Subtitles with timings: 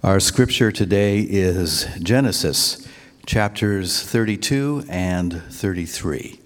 [0.00, 2.86] Our scripture today is Genesis
[3.26, 6.40] chapters 32 and 33.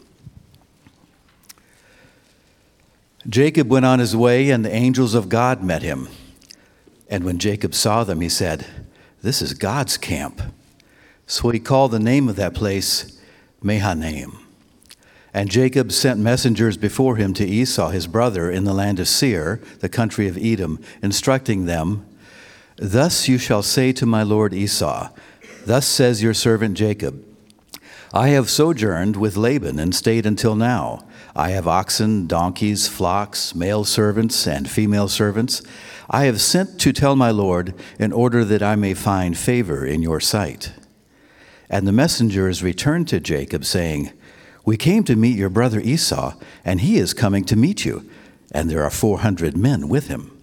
[3.28, 6.08] Jacob went on his way, and the angels of God met him.
[7.10, 8.64] And when Jacob saw them, he said,
[9.20, 10.40] This is God's camp.
[11.26, 13.20] So he called the name of that place
[13.60, 14.38] Mahanaim.
[15.34, 19.60] And Jacob sent messengers before him to Esau, his brother, in the land of Seir,
[19.80, 22.06] the country of Edom, instructing them,
[22.76, 25.10] Thus you shall say to my lord Esau,
[25.64, 27.24] Thus says your servant Jacob,
[28.14, 31.06] I have sojourned with Laban and stayed until now.
[31.34, 35.62] I have oxen, donkeys, flocks, male servants, and female servants.
[36.10, 40.02] I have sent to tell my Lord in order that I may find favor in
[40.02, 40.74] your sight.
[41.70, 44.12] And the messengers returned to Jacob, saying,
[44.66, 46.34] We came to meet your brother Esau,
[46.66, 48.06] and he is coming to meet you,
[48.50, 50.38] and there are four hundred men with him.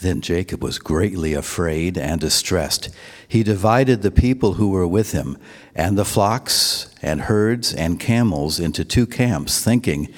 [0.00, 2.88] Then Jacob was greatly afraid and distressed.
[3.28, 5.36] He divided the people who were with him,
[5.74, 10.08] and the flocks and herds and camels into two camps, thinking,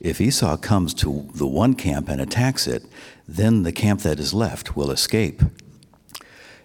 [0.00, 2.84] If Esau comes to the one camp and attacks it,
[3.28, 5.40] then the camp that is left will escape.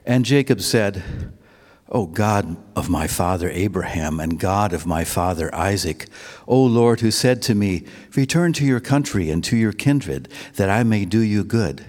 [0.03, 1.03] And Jacob said,
[1.89, 6.07] O God of my father Abraham and God of my father Isaac,
[6.47, 10.71] O Lord, who said to me, Return to your country and to your kindred, that
[10.71, 11.85] I may do you good.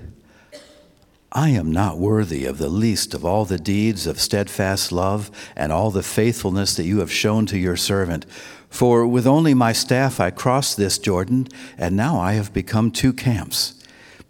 [1.32, 5.70] I am not worthy of the least of all the deeds of steadfast love and
[5.70, 8.24] all the faithfulness that you have shown to your servant.
[8.70, 13.12] For with only my staff I crossed this Jordan, and now I have become two
[13.12, 13.74] camps.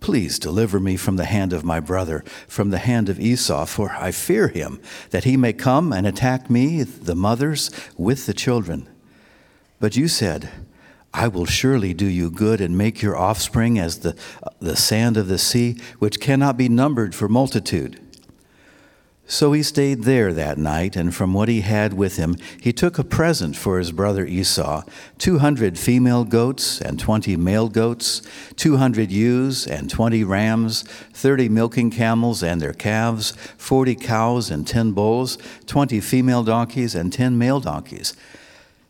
[0.00, 3.91] Please deliver me from the hand of my brother, from the hand of Esau, for
[3.91, 8.88] I fear him, that he may come and attack me, the mothers, with the children.
[9.80, 10.50] But you said,
[11.12, 14.16] I will surely do you good and make your offspring as the,
[14.60, 18.00] the sand of the sea, which cannot be numbered for multitude.
[19.30, 22.98] So he stayed there that night, and from what he had with him, he took
[22.98, 24.84] a present for his brother Esau
[25.18, 28.22] 200 female goats and 20 male goats,
[28.56, 30.82] 200 ewes and 20 rams,
[31.12, 35.36] 30 milking camels and their calves, 40 cows and 10 bulls,
[35.66, 38.16] 20 female donkeys and 10 male donkeys.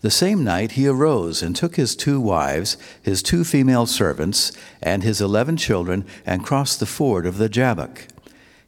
[0.00, 5.02] The same night he arose and took his two wives, his two female servants, and
[5.02, 8.06] his eleven children, and crossed the ford of the Jabbok.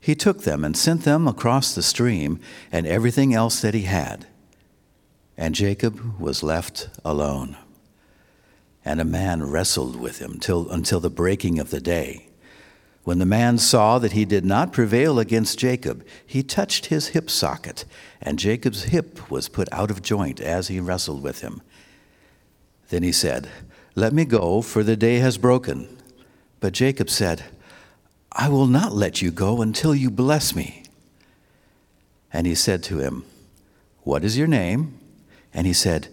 [0.00, 2.40] He took them and sent them across the stream,
[2.72, 4.26] and everything else that he had.
[5.36, 7.56] And Jacob was left alone.
[8.84, 12.29] And a man wrestled with him till, until the breaking of the day.
[13.10, 17.28] When the man saw that he did not prevail against Jacob, he touched his hip
[17.28, 17.84] socket,
[18.22, 21.60] and Jacob's hip was put out of joint as he wrestled with him.
[22.88, 23.48] Then he said,
[23.96, 25.88] Let me go, for the day has broken.
[26.60, 27.46] But Jacob said,
[28.30, 30.84] I will not let you go until you bless me.
[32.32, 33.24] And he said to him,
[34.02, 34.96] What is your name?
[35.52, 36.06] And he said,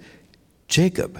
[0.68, 1.20] Jacob.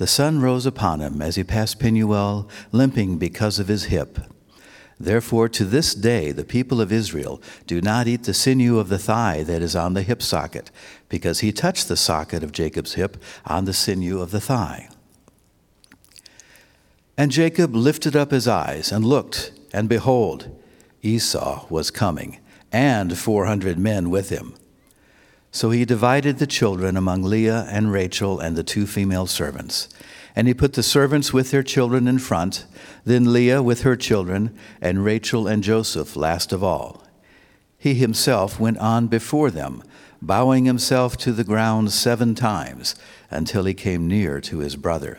[0.00, 4.18] The sun rose upon him as he passed Penuel, limping because of his hip.
[4.98, 8.98] Therefore, to this day, the people of Israel do not eat the sinew of the
[8.98, 10.70] thigh that is on the hip socket,
[11.10, 14.88] because he touched the socket of Jacob's hip on the sinew of the thigh.
[17.18, 20.48] And Jacob lifted up his eyes and looked, and behold,
[21.02, 22.38] Esau was coming,
[22.72, 24.54] and 400 men with him.
[25.52, 29.88] So he divided the children among Leah and Rachel and the two female servants.
[30.36, 32.66] And he put the servants with their children in front,
[33.04, 37.04] then Leah with her children, and Rachel and Joseph last of all.
[37.76, 39.82] He himself went on before them,
[40.22, 42.94] bowing himself to the ground seven times
[43.30, 45.18] until he came near to his brother.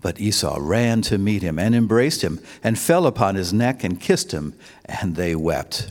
[0.00, 4.00] But Esau ran to meet him and embraced him and fell upon his neck and
[4.00, 4.54] kissed him,
[4.84, 5.90] and they wept.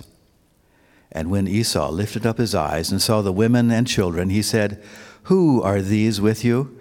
[1.12, 4.82] And when Esau lifted up his eyes and saw the women and children, he said,
[5.24, 6.78] Who are these with you?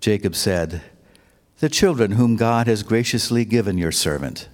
[0.00, 0.82] Jacob said,
[1.58, 4.48] The children whom God has graciously given your servant.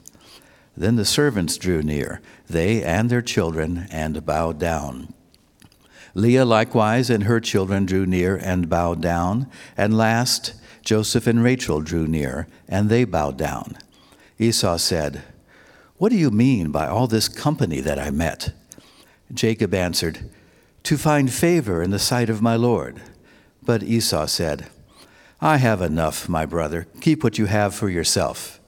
[0.76, 5.14] Then the servants drew near, they and their children, and bowed down.
[6.14, 9.50] Leah likewise and her children drew near and bowed down.
[9.76, 13.76] And last, Joseph and Rachel drew near, and they bowed down.
[14.38, 15.22] Esau said,
[15.96, 18.52] What do you mean by all this company that I met?
[19.32, 20.30] Jacob answered,
[20.84, 23.02] To find favor in the sight of my Lord.
[23.62, 24.68] But Esau said,
[25.40, 26.86] I have enough, my brother.
[27.00, 28.60] Keep what you have for yourself.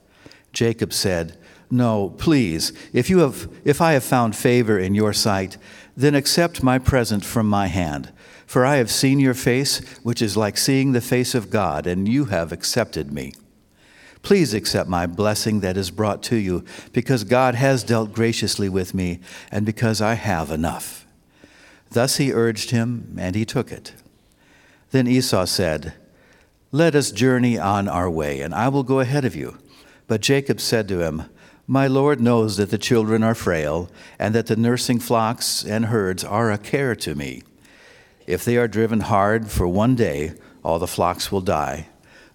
[0.53, 1.37] Jacob said,
[1.71, 5.57] No, please, if, you have, if I have found favor in your sight,
[5.95, 8.11] then accept my present from my hand.
[8.45, 12.07] For I have seen your face, which is like seeing the face of God, and
[12.07, 13.33] you have accepted me.
[14.21, 18.93] Please accept my blessing that is brought to you, because God has dealt graciously with
[18.93, 19.19] me,
[19.51, 21.05] and because I have enough.
[21.91, 23.93] Thus he urged him, and he took it.
[24.91, 25.93] Then Esau said,
[26.71, 29.57] Let us journey on our way, and I will go ahead of you.
[30.07, 31.23] But Jacob said to him,
[31.65, 33.89] My Lord knows that the children are frail,
[34.19, 37.43] and that the nursing flocks and herds are a care to me.
[38.27, 40.33] If they are driven hard for one day,
[40.63, 41.87] all the flocks will die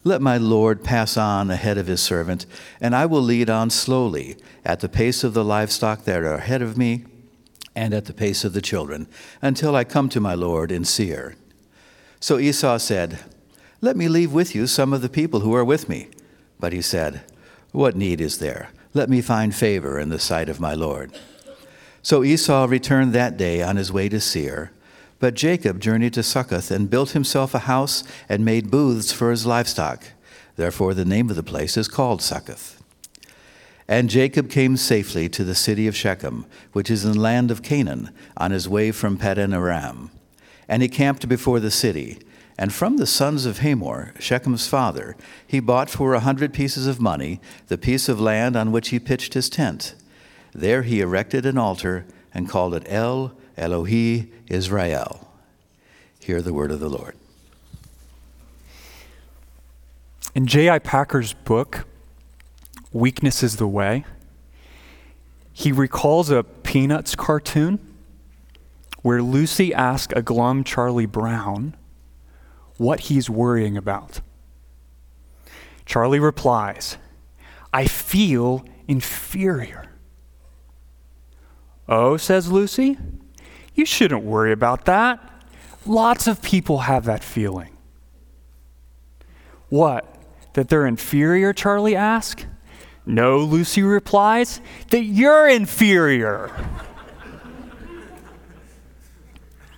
[0.05, 2.45] let my Lord pass on ahead of his servant,
[2.79, 6.61] and I will lead on slowly, at the pace of the livestock that are ahead
[6.61, 7.05] of me,
[7.75, 9.09] and at the pace of the children,
[9.41, 11.37] until I come to my Lord in Seir.
[12.21, 13.19] So Esau said,
[13.81, 16.09] Let me leave with you some of the people who are with me.
[16.61, 17.23] But he said,
[17.73, 18.71] What need is there?
[18.93, 21.19] Let me find favor in the sight of my Lord.
[22.03, 24.71] So Esau returned that day on his way to Seir.
[25.25, 29.47] But Jacob journeyed to Succoth and built himself a house and made booths for his
[29.47, 30.05] livestock.
[30.57, 32.83] Therefore, the name of the place is called Succoth.
[33.89, 36.45] And Jacob came safely to the city of Shechem,
[36.75, 40.11] which is in the land of Canaan, on his way from Paddan Aram.
[40.69, 42.19] And he camped before the city.
[42.59, 45.17] And from the sons of Hamor, Shechem's father,
[45.47, 48.99] he bought for a hundred pieces of money the piece of land on which he
[48.99, 49.95] pitched his tent.
[50.53, 52.05] There he erected an altar
[52.35, 55.29] and called it El Elohe Israel.
[56.21, 57.17] Hear the word of the Lord.
[60.35, 60.81] In J.I.
[60.81, 61.87] Packer's book,
[62.93, 64.05] Weakness is the Way,
[65.53, 67.79] he recalls a Peanuts cartoon
[69.03, 71.77] where Lucy asks a glum Charlie Brown
[72.77, 74.21] what he's worrying about.
[75.87, 76.97] Charlie replies,
[77.73, 79.91] I feel inferior.
[81.89, 82.99] Oh, says Lucy,
[83.75, 85.21] you shouldn't worry about that.
[85.87, 87.77] Lots of people have that feeling.
[89.69, 90.11] What?
[90.55, 92.47] That they're inferior, Charlie asks.
[93.07, 94.61] No, Lucy replies,
[94.91, 96.51] that you're inferior.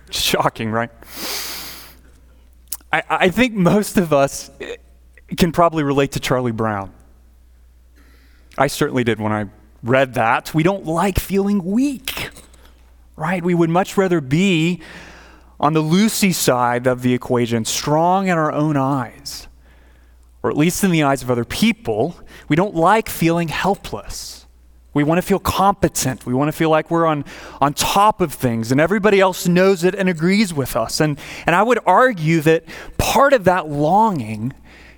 [0.09, 0.89] Shocking, right?
[2.93, 4.49] I, I think most of us
[5.35, 6.93] can probably relate to Charlie Brown.
[8.57, 9.47] I certainly did when I
[9.83, 10.53] read that.
[10.53, 12.29] We don't like feeling weak
[13.17, 13.43] right?
[13.43, 14.79] We would much rather be
[15.59, 19.47] on the Lucy side of the equation, strong in our own eyes,
[20.43, 22.15] or at least in the eyes of other people.
[22.47, 24.45] We don't like feeling helpless.
[24.93, 26.25] We want to feel competent.
[26.25, 27.25] We want to feel like we're on,
[27.59, 30.99] on top of things and everybody else knows it and agrees with us.
[30.99, 32.63] And, and I would argue that
[32.97, 34.53] part of that longing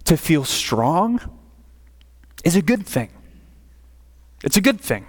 [0.06, 1.20] to feel strong
[2.44, 3.10] is a good thing.
[4.44, 5.06] It's a good thing.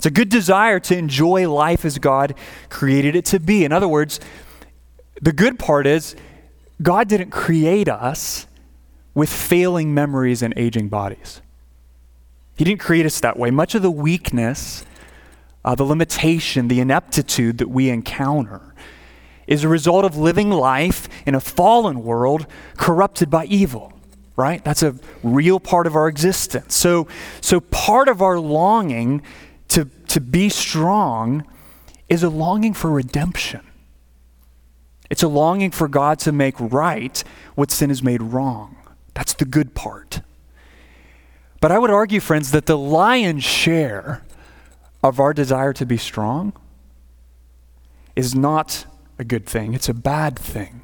[0.00, 2.34] It's a good desire to enjoy life as God
[2.70, 3.66] created it to be.
[3.66, 4.18] In other words,
[5.20, 6.16] the good part is
[6.80, 8.46] God didn't create us
[9.12, 11.42] with failing memories and aging bodies.
[12.56, 13.50] He didn't create us that way.
[13.50, 14.86] Much of the weakness,
[15.66, 18.74] uh, the limitation, the ineptitude that we encounter
[19.46, 22.46] is a result of living life in a fallen world
[22.78, 23.92] corrupted by evil
[24.36, 27.08] right that's a real part of our existence so
[27.40, 29.20] so part of our longing
[29.70, 31.46] to, to be strong
[32.08, 33.62] is a longing for redemption.
[35.08, 37.22] It's a longing for God to make right
[37.54, 38.76] what sin has made wrong.
[39.14, 40.20] That's the good part.
[41.60, 44.24] But I would argue, friends, that the lion's share
[45.02, 46.52] of our desire to be strong
[48.16, 48.86] is not
[49.18, 50.82] a good thing, it's a bad thing.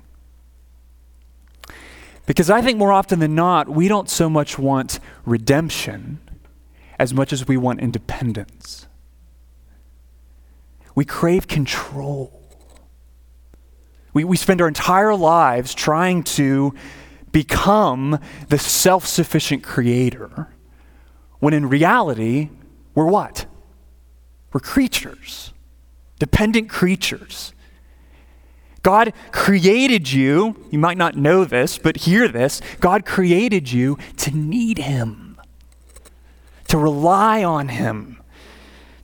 [2.27, 6.19] Because I think more often than not, we don't so much want redemption
[6.99, 8.87] as much as we want independence.
[10.95, 12.43] We crave control.
[14.13, 16.75] We, we spend our entire lives trying to
[17.33, 20.49] become the self sufficient creator,
[21.39, 22.49] when in reality,
[22.95, 23.45] we're what?
[24.53, 25.53] We're creatures,
[26.19, 27.53] dependent creatures.
[28.83, 32.63] God created you, you might not know this, but hear this.
[32.81, 35.26] God created you to need Him,
[36.69, 38.21] to rely on Him,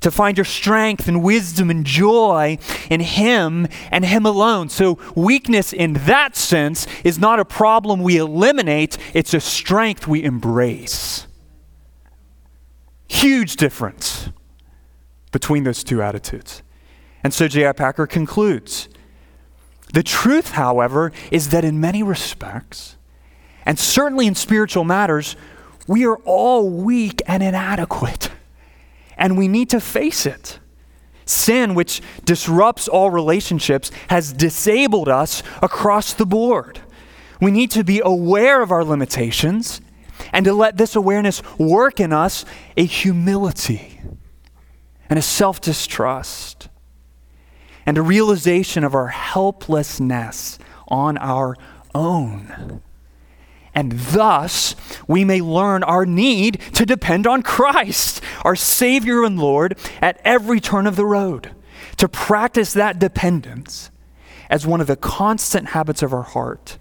[0.01, 2.59] to find your strength and wisdom and joy
[2.91, 4.69] in Him and Him alone.
[4.69, 10.23] So, weakness in that sense is not a problem we eliminate, it's a strength we
[10.23, 11.27] embrace.
[13.09, 14.31] Huge difference
[15.33, 16.63] between those two attitudes.
[17.25, 17.73] And so J.I.
[17.73, 18.89] Packer concludes
[19.93, 22.97] The truth, however, is that in many respects,
[23.65, 25.37] and certainly in spiritual matters,
[25.87, 28.31] we are all weak and inadequate
[29.17, 30.59] and we need to face it.
[31.25, 36.81] Sin, which disrupts all relationships, has disabled us across the board.
[37.41, 39.81] We need to be aware of our limitations
[40.33, 42.45] and to let this awareness work in us
[42.77, 44.01] a humility
[45.09, 46.69] and a self distrust
[47.87, 50.59] and a realization of our helplessness
[50.89, 51.57] on our
[51.95, 52.83] own
[53.75, 54.77] and thus
[55.07, 60.61] we may learn our need to depend on Christ, our Savior and Lord, at every
[60.61, 61.51] turn of the road,
[61.97, 63.91] to practice that dependence
[64.51, 66.77] as one of the constant habits of our heart,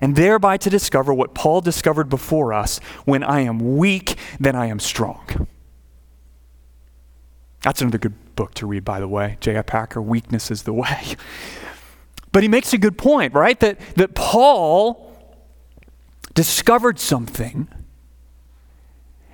[0.00, 4.66] and thereby to discover what Paul discovered before us when I am weak, then I
[4.66, 5.46] am strong.
[7.62, 9.38] That's another good book to read, by the way.
[9.40, 9.62] J.I.
[9.62, 11.16] Packer, Weakness is the Way.
[12.32, 13.58] But he makes a good point, right?
[13.60, 15.05] That, that Paul
[16.36, 17.66] discovered something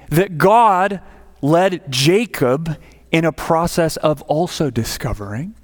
[0.09, 1.03] that God
[1.43, 2.79] led Jacob
[3.11, 5.55] in a process of also discovering.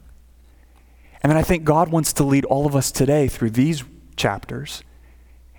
[1.23, 3.85] And then I think God wants to lead all of us today through these
[4.17, 4.83] chapters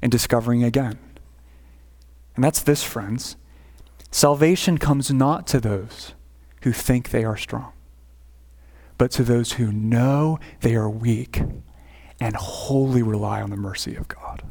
[0.02, 1.00] in discovering again.
[2.36, 3.38] And that's this, friends.
[4.12, 6.14] Salvation comes not to those
[6.64, 7.72] who think they are strong,
[8.98, 11.42] but to those who know they are weak
[12.20, 14.49] and wholly rely on the mercy of God.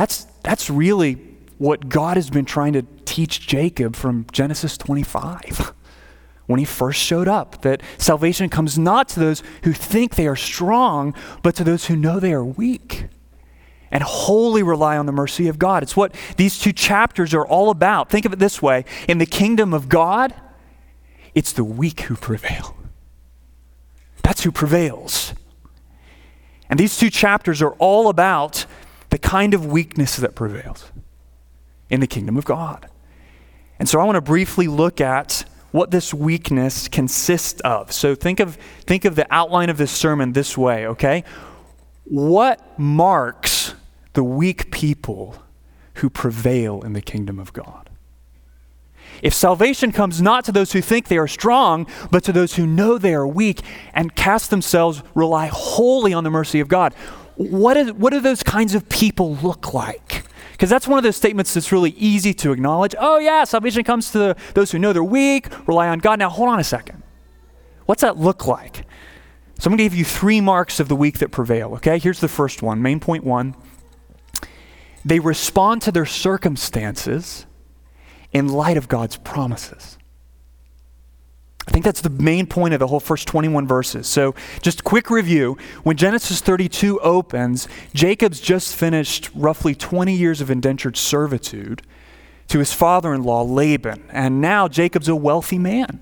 [0.00, 1.18] That's, that's really
[1.58, 5.74] what God has been trying to teach Jacob from Genesis 25
[6.46, 10.36] when he first showed up that salvation comes not to those who think they are
[10.36, 13.08] strong, but to those who know they are weak
[13.90, 15.82] and wholly rely on the mercy of God.
[15.82, 18.08] It's what these two chapters are all about.
[18.08, 20.34] Think of it this way in the kingdom of God,
[21.34, 22.74] it's the weak who prevail.
[24.22, 25.34] That's who prevails.
[26.70, 28.64] And these two chapters are all about
[29.10, 30.90] the kind of weakness that prevails
[31.88, 32.88] in the kingdom of God.
[33.78, 37.92] And so I want to briefly look at what this weakness consists of.
[37.92, 41.24] So think of, think of the outline of this sermon this way, okay?
[42.04, 43.74] What marks
[44.14, 45.36] the weak people
[45.94, 47.88] who prevail in the kingdom of God?
[49.22, 52.66] If salvation comes not to those who think they are strong, but to those who
[52.66, 53.60] know they are weak
[53.92, 56.94] and cast themselves, rely wholly on the mercy of God,
[57.48, 60.24] what, is, what do those kinds of people look like?
[60.52, 62.94] Because that's one of those statements that's really easy to acknowledge.
[62.98, 66.18] Oh, yeah, salvation comes to those who know they're weak, rely on God.
[66.18, 67.02] Now, hold on a second.
[67.86, 68.84] What's that look like?
[69.58, 71.98] So I'm going to give you three marks of the weak that prevail, okay?
[71.98, 73.54] Here's the first one, main point one.
[75.02, 77.46] They respond to their circumstances
[78.32, 79.96] in light of God's promises.
[81.70, 84.08] I think that's the main point of the whole first 21 verses.
[84.08, 85.56] So, just quick review.
[85.84, 91.82] When Genesis 32 opens, Jacob's just finished roughly 20 years of indentured servitude
[92.48, 94.02] to his father in law, Laban.
[94.10, 96.00] And now Jacob's a wealthy man.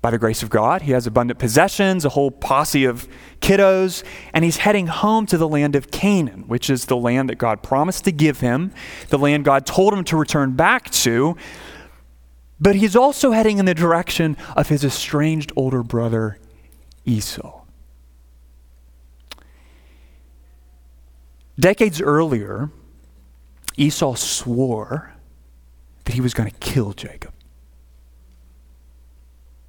[0.00, 3.06] By the grace of God, he has abundant possessions, a whole posse of
[3.40, 4.02] kiddos,
[4.32, 7.62] and he's heading home to the land of Canaan, which is the land that God
[7.62, 8.72] promised to give him,
[9.10, 11.36] the land God told him to return back to.
[12.64, 16.38] But he's also heading in the direction of his estranged older brother,
[17.04, 17.60] Esau.
[21.60, 22.70] Decades earlier,
[23.76, 25.12] Esau swore
[26.04, 27.34] that he was going to kill Jacob.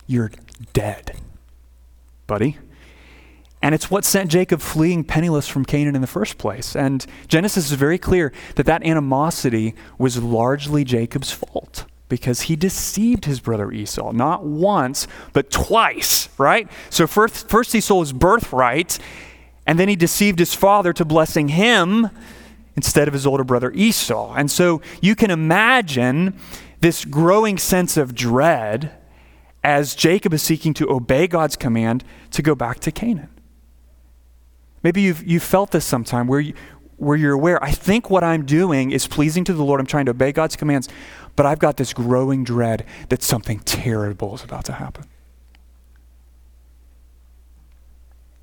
[0.07, 0.31] You're
[0.71, 1.17] dead,
[2.27, 2.57] buddy.
[3.61, 6.77] And it's what sent Jacob fleeing penniless from Canaan in the first place.
[6.77, 11.85] And Genesis is very clear that that animosity was largely Jacob's fault.
[12.07, 16.69] Because he deceived his brother Esau, not once, but twice, right?
[16.89, 18.99] So first, first he sold his birthright,
[19.65, 22.09] and then he deceived his father to blessing him
[22.75, 24.33] instead of his older brother Esau.
[24.35, 26.37] And so you can imagine
[26.81, 28.91] this growing sense of dread
[29.63, 33.29] as Jacob is seeking to obey God's command to go back to Canaan.
[34.83, 36.53] Maybe you've, you've felt this sometime where, you,
[36.97, 39.79] where you're aware, I think what I'm doing is pleasing to the Lord.
[39.79, 40.87] I'm trying to obey God's commands,
[41.35, 45.05] but I've got this growing dread that something terrible is about to happen.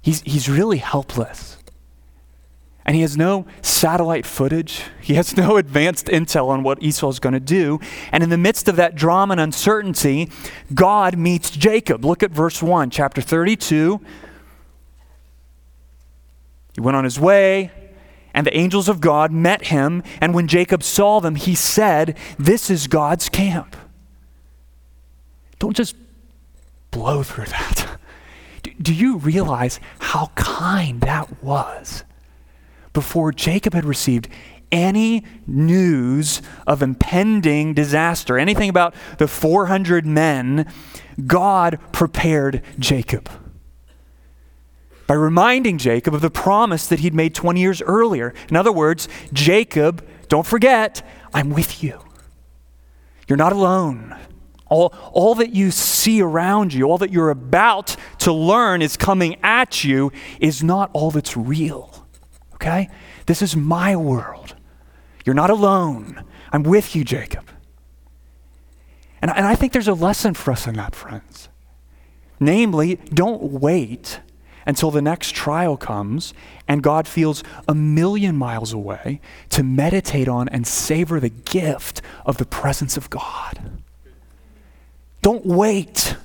[0.03, 1.59] He's, he's really helpless.
[2.85, 4.83] And he has no satellite footage.
[5.01, 7.79] He has no advanced intel on what Esau is going to do.
[8.11, 10.31] And in the midst of that drama and uncertainty,
[10.75, 12.05] God meets Jacob.
[12.05, 14.01] Look at verse 1, chapter 32.
[16.75, 17.71] He went on his way,
[18.35, 20.03] and the angels of God met him.
[20.21, 23.77] And when Jacob saw them, he said, This is God's camp.
[25.59, 25.95] Don't just
[26.91, 27.99] blow through that.
[28.81, 32.05] Do you realize how kind that was?
[32.93, 34.29] Before Jacob had received
[34.71, 40.71] any news of impending disaster, anything about the 400 men,
[41.27, 43.29] God prepared Jacob
[45.13, 48.33] by reminding Jacob of the promise that he'd made 20 years earlier.
[48.49, 52.01] In other words, Jacob, don't forget, I'm with you.
[53.29, 54.17] You're not alone.
[54.71, 59.37] All, all that you see around you, all that you're about to learn is coming
[59.43, 62.07] at you, is not all that's real.
[62.55, 62.89] Okay?
[63.27, 64.55] This is my world.
[65.27, 66.25] You're not alone.
[66.53, 67.51] I'm with you, Jacob.
[69.21, 71.51] And, and I think there's a lesson for us in that, friends.
[72.41, 74.21] Namely, don't wait
[74.67, 76.35] until the next trial comes
[76.69, 82.39] and God feels a million miles away to meditate on and savor the gift of
[82.39, 83.81] the presence of God.
[85.23, 86.17] Don't wait.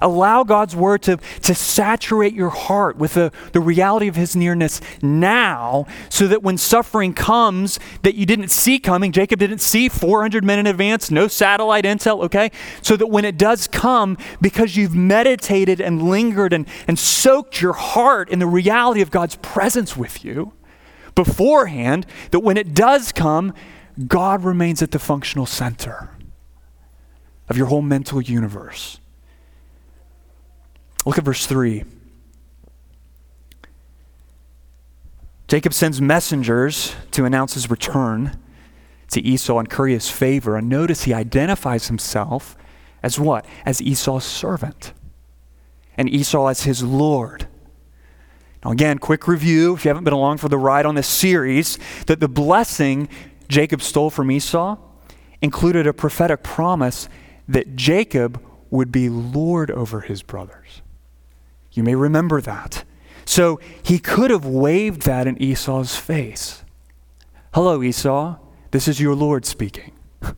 [0.00, 4.80] Allow God's word to, to saturate your heart with the, the reality of his nearness
[5.00, 10.44] now, so that when suffering comes that you didn't see coming, Jacob didn't see 400
[10.44, 12.50] men in advance, no satellite intel, okay?
[12.82, 17.74] So that when it does come, because you've meditated and lingered and, and soaked your
[17.74, 20.52] heart in the reality of God's presence with you
[21.14, 23.54] beforehand, that when it does come,
[24.08, 26.10] God remains at the functional center
[27.48, 28.98] of your whole mental universe.
[31.04, 31.84] Look at verse 3.
[35.46, 38.38] Jacob sends messengers to announce his return
[39.10, 40.56] to Esau and curry his favor.
[40.56, 42.56] And notice he identifies himself
[43.02, 43.44] as what?
[43.66, 44.92] As Esau's servant.
[45.96, 47.46] And Esau as his Lord.
[48.64, 51.78] Now, again, quick review if you haven't been along for the ride on this series,
[52.06, 53.08] that the blessing
[53.48, 54.78] Jacob stole from Esau
[55.42, 57.08] included a prophetic promise
[57.46, 60.80] that Jacob would be Lord over his brothers.
[61.74, 62.84] You may remember that.
[63.24, 66.64] So he could have waved that in Esau's face.
[67.52, 68.36] Hello, Esau.
[68.70, 69.92] This is your Lord speaking.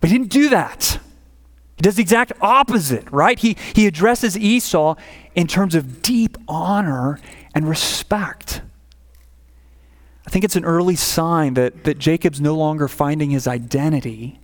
[0.00, 0.98] But he didn't do that.
[1.76, 3.38] He does the exact opposite, right?
[3.38, 4.96] He, he addresses Esau
[5.34, 7.18] in terms of deep honor
[7.54, 8.60] and respect.
[10.26, 14.40] I think it's an early sign that, that Jacob's no longer finding his identity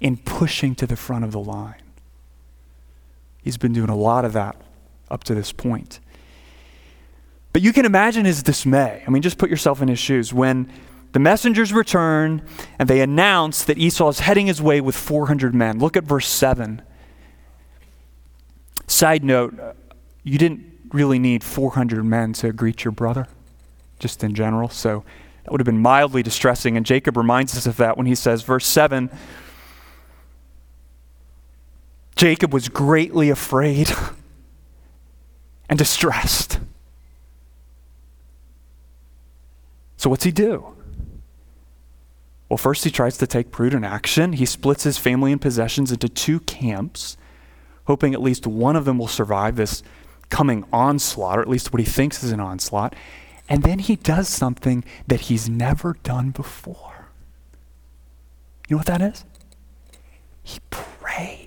[0.00, 1.80] in pushing to the front of the line.
[3.44, 4.56] He's been doing a lot of that
[5.10, 6.00] up to this point.
[7.52, 9.04] But you can imagine his dismay.
[9.06, 10.34] I mean, just put yourself in his shoes.
[10.34, 10.72] When
[11.14, 12.42] the messengers return
[12.76, 15.78] and they announce that Esau is heading his way with 400 men.
[15.78, 16.82] Look at verse 7.
[18.88, 19.54] Side note,
[20.24, 23.28] you didn't really need 400 men to greet your brother,
[24.00, 24.68] just in general.
[24.68, 25.04] So
[25.44, 26.76] that would have been mildly distressing.
[26.76, 29.08] And Jacob reminds us of that when he says, verse 7
[32.16, 33.90] Jacob was greatly afraid
[35.68, 36.60] and distressed.
[39.96, 40.74] So, what's he do?
[42.48, 44.34] Well, first, he tries to take prudent action.
[44.34, 47.16] He splits his family and possessions into two camps,
[47.86, 49.82] hoping at least one of them will survive this
[50.28, 52.94] coming onslaught, or at least what he thinks is an onslaught.
[53.48, 57.08] And then he does something that he's never done before.
[58.68, 59.24] You know what that is?
[60.42, 61.43] He prays.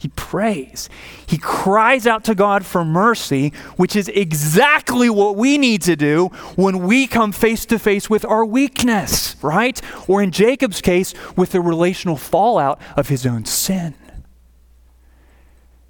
[0.00, 0.88] He prays.
[1.26, 6.28] He cries out to God for mercy, which is exactly what we need to do
[6.56, 9.78] when we come face to face with our weakness, right?
[10.08, 13.94] Or in Jacob's case, with the relational fallout of his own sin.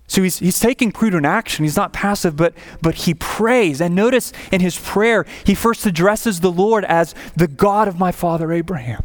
[0.08, 1.64] So he's, he's taking prudent action.
[1.64, 3.80] He's not passive, but, but he prays.
[3.80, 8.10] And notice in his prayer, he first addresses the Lord as the God of my
[8.10, 9.04] father Abraham.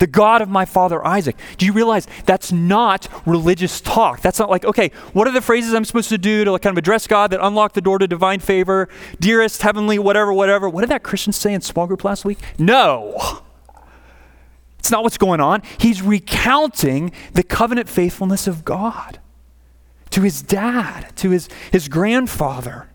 [0.00, 1.36] The God of my father Isaac.
[1.58, 4.20] Do you realize that's not religious talk?
[4.20, 6.74] That's not like, okay, what are the phrases I'm supposed to do to like kind
[6.74, 8.88] of address God that unlock the door to divine favor?
[9.20, 10.68] Dearest, heavenly, whatever, whatever.
[10.68, 12.38] What did that Christian say in small group last week?
[12.58, 13.42] No.
[14.80, 15.62] It's not what's going on.
[15.78, 19.20] He's recounting the covenant faithfulness of God
[20.08, 22.88] to his dad, to his, his grandfather.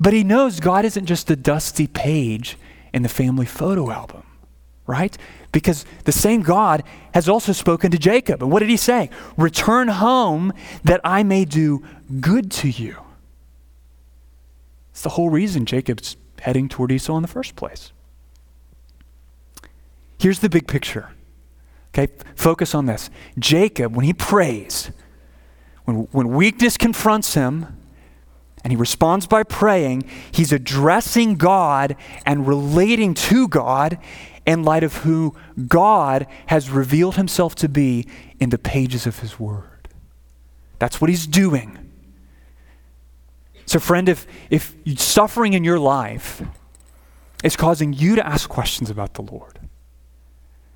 [0.00, 2.58] But he knows God isn't just a dusty page
[2.92, 4.24] in the family photo album,
[4.86, 5.16] right?
[5.52, 6.82] Because the same God
[7.14, 8.42] has also spoken to Jacob.
[8.42, 9.10] And what did he say?
[9.36, 10.52] Return home
[10.84, 11.84] that I may do
[12.20, 12.96] good to you.
[14.90, 17.92] It's the whole reason Jacob's heading toward Esau in the first place.
[20.18, 21.10] Here's the big picture.
[21.92, 23.10] Okay, focus on this.
[23.38, 24.90] Jacob, when he prays,
[25.84, 27.66] when, when weakness confronts him,
[28.64, 31.94] and he responds by praying, he's addressing God
[32.24, 33.96] and relating to God
[34.46, 38.06] in light of who God has revealed himself to be
[38.38, 39.88] in the pages of his word.
[40.78, 41.78] That's what he's doing.
[43.66, 46.42] So, friend, if, if suffering in your life
[47.42, 49.58] is causing you to ask questions about the Lord,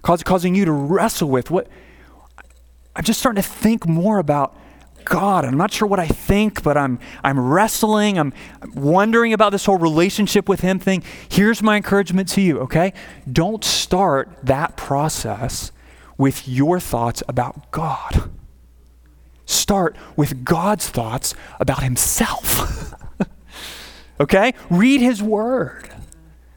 [0.02, 1.68] cause, causing you to wrestle with what
[2.96, 4.56] I'm just starting to think more about
[5.04, 5.44] God.
[5.44, 8.18] I'm not sure what I think, but I'm, I'm wrestling.
[8.18, 8.32] I'm
[8.74, 11.02] wondering about this whole relationship with Him thing.
[11.28, 12.92] Here's my encouragement to you, okay?
[13.30, 15.72] Don't start that process
[16.16, 18.30] with your thoughts about God.
[19.46, 22.94] Start with God's thoughts about Himself.
[24.20, 24.54] okay?
[24.68, 25.90] Read His Word.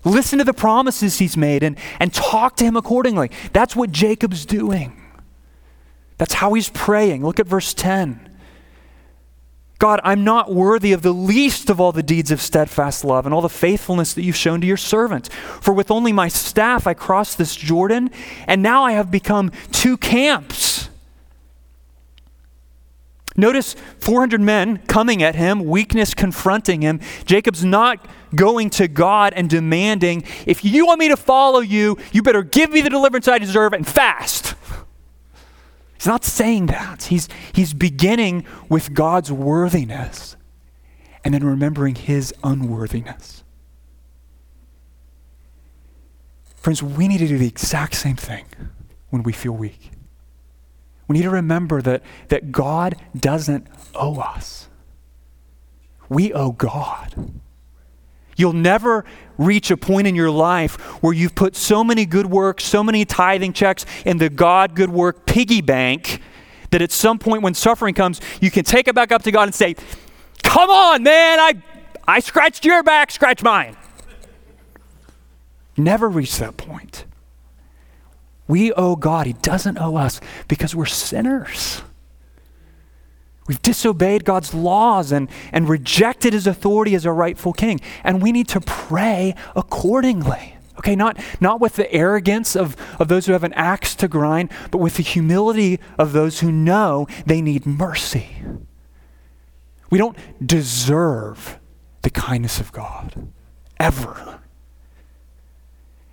[0.03, 3.31] Listen to the promises He's made and, and talk to Him accordingly.
[3.53, 4.99] That's what Jacob's doing.
[6.17, 7.25] That's how he's praying.
[7.25, 8.29] Look at verse 10.
[9.83, 13.35] God, I'm not worthy of the least of all the deeds of steadfast love and
[13.35, 15.27] all the faithfulness that you've shown to your servant.
[15.59, 18.09] For with only my staff I crossed this Jordan,
[18.47, 20.87] and now I have become two camps.
[23.35, 27.01] Notice 400 men coming at him, weakness confronting him.
[27.25, 32.23] Jacob's not going to God and demanding, if you want me to follow you, you
[32.23, 34.55] better give me the deliverance I deserve and fast.
[36.03, 37.03] He's not saying that.
[37.03, 40.35] He's, he's beginning with God's worthiness
[41.23, 43.45] and then remembering his unworthiness.
[46.55, 48.43] Friends, we need to do the exact same thing
[49.11, 49.91] when we feel weak.
[51.07, 54.67] We need to remember that, that God doesn't owe us,
[56.09, 57.31] we owe God.
[58.35, 59.05] You'll never
[59.37, 63.05] reach a point in your life where you've put so many good works, so many
[63.05, 66.21] tithing checks in the God good work piggy bank
[66.71, 69.43] that at some point when suffering comes, you can take it back up to God
[69.43, 69.75] and say,
[70.43, 71.53] Come on, man, I,
[72.07, 73.77] I scratched your back, scratch mine.
[75.77, 77.05] Never reach that point.
[78.47, 81.81] We owe God, He doesn't owe us because we're sinners.
[83.47, 87.81] We've disobeyed God's laws and, and rejected his authority as a rightful king.
[88.03, 90.57] And we need to pray accordingly.
[90.79, 94.49] Okay, not, not with the arrogance of, of those who have an axe to grind,
[94.71, 98.27] but with the humility of those who know they need mercy.
[99.91, 101.59] We don't deserve
[102.01, 103.27] the kindness of God,
[103.79, 104.39] ever.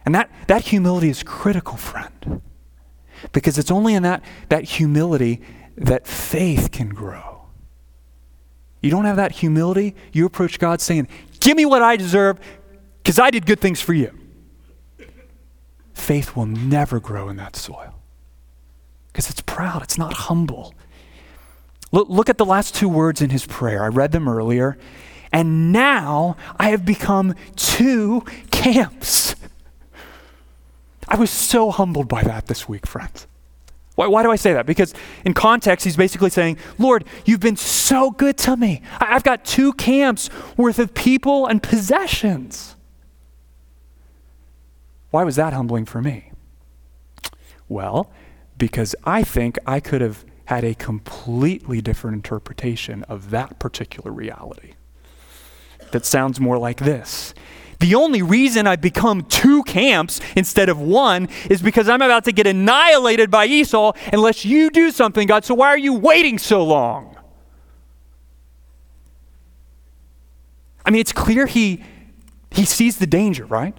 [0.05, 2.43] And that, that humility is critical, friend,
[3.33, 5.41] because it's only in that, that humility
[5.81, 7.47] that faith can grow.
[8.81, 11.09] You don't have that humility, you approach God saying,
[11.41, 12.39] Give me what I deserve
[13.03, 14.17] because I did good things for you.
[15.95, 17.95] Faith will never grow in that soil
[19.09, 20.75] because it's proud, it's not humble.
[21.93, 23.83] Look, look at the last two words in his prayer.
[23.83, 24.79] I read them earlier.
[25.33, 29.35] And now I have become two camps.
[31.09, 33.27] I was so humbled by that this week, friends.
[34.01, 34.65] Why, why, do I say that?
[34.65, 34.95] Because
[35.27, 38.81] in context, he's basically saying, Lord, you've been so good to me.
[38.99, 42.77] I, I've got two camps worth of people and possessions.
[45.11, 46.33] Why was that humbling for me?
[47.69, 48.11] Well,
[48.57, 54.77] because I think I could have had a completely different interpretation of that particular reality
[55.91, 57.35] that sounds more like this
[57.81, 62.33] the only reason I've become two camps instead of one is because I'm about to
[62.33, 65.45] get annihilated by Esau unless you do something, God.
[65.45, 67.17] So why are you waiting so long?
[70.85, 71.83] I mean, it's clear he,
[72.51, 73.77] he sees the danger, right?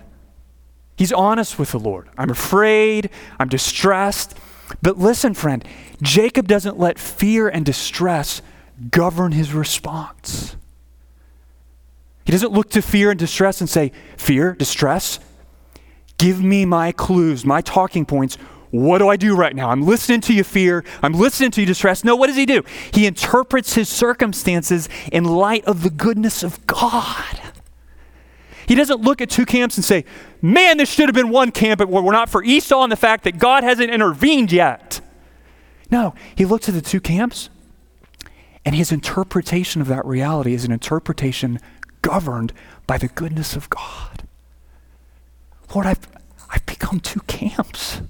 [0.98, 2.10] He's honest with the Lord.
[2.18, 4.36] I'm afraid, I'm distressed.
[4.82, 5.64] But listen, friend,
[6.02, 8.42] Jacob doesn't let fear and distress
[8.90, 10.56] govern his response.
[12.26, 15.20] He doesn't look to fear and distress and say, Fear, distress,
[16.22, 18.36] Give me my clues, my talking points.
[18.70, 19.72] What do I do right now?
[19.72, 20.86] I'm listening to you fear.
[21.02, 22.04] I'm listening to you distress.
[22.04, 22.62] No, what does he do?
[22.94, 27.42] He interprets his circumstances in light of the goodness of God.
[28.68, 30.06] He doesn't look at two camps and say,
[30.44, 33.24] man, this should have been one camp, but we're not for Esau and the fact
[33.24, 35.02] that God hasn't intervened yet.
[35.90, 37.50] No, he looks at the two camps,
[38.64, 41.60] and his interpretation of that reality is an interpretation
[42.02, 42.54] governed
[42.88, 44.24] by the goodness of God.
[45.74, 46.08] Lord, I've,
[46.50, 48.02] I've become two camps.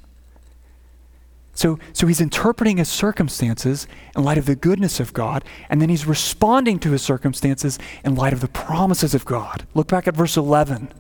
[1.53, 5.89] So, so he's interpreting his circumstances in light of the goodness of God, and then
[5.89, 9.67] he's responding to his circumstances in light of the promises of God.
[9.75, 10.91] Look back at verse 11.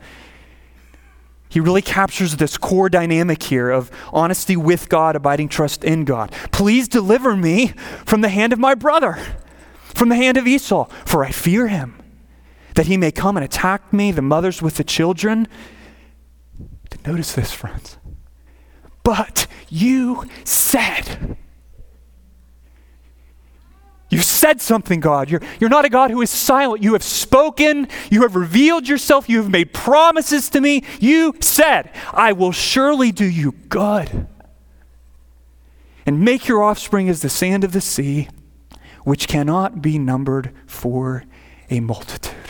[1.49, 6.31] He really captures this core dynamic here of honesty with God, abiding trust in God.
[6.51, 7.73] Please deliver me
[8.05, 9.17] from the hand of my brother,
[9.83, 12.00] from the hand of Esau, for I fear him,
[12.81, 15.47] that he may come and attack me, the mothers with the children.
[17.05, 17.99] Notice this, friends.
[19.03, 21.37] But you said,
[24.09, 25.29] you said something, God.
[25.29, 26.81] You're, you're not a God who is silent.
[26.81, 27.87] You have spoken.
[28.09, 29.29] You have revealed yourself.
[29.29, 30.83] You have made promises to me.
[30.99, 34.25] You said, I will surely do you good
[36.07, 38.27] and make your offspring as the sand of the sea,
[39.03, 41.25] which cannot be numbered for
[41.69, 42.40] a multitude.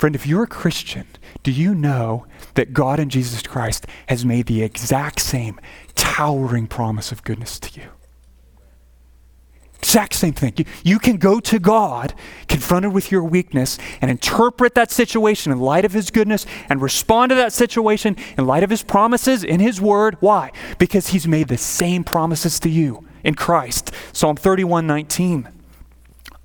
[0.00, 1.06] Friend, if you're a Christian,
[1.42, 5.60] do you know that God in Jesus Christ has made the exact same
[5.94, 7.88] towering promise of goodness to you?
[9.74, 10.54] Exact same thing.
[10.56, 12.14] You, you, can go to God,
[12.48, 17.28] confronted with your weakness, and interpret that situation in light of His goodness and respond
[17.28, 20.16] to that situation in light of His promises in His Word.
[20.20, 20.50] Why?
[20.78, 23.92] Because He's made the same promises to you in Christ.
[24.14, 25.59] Psalm 31 19.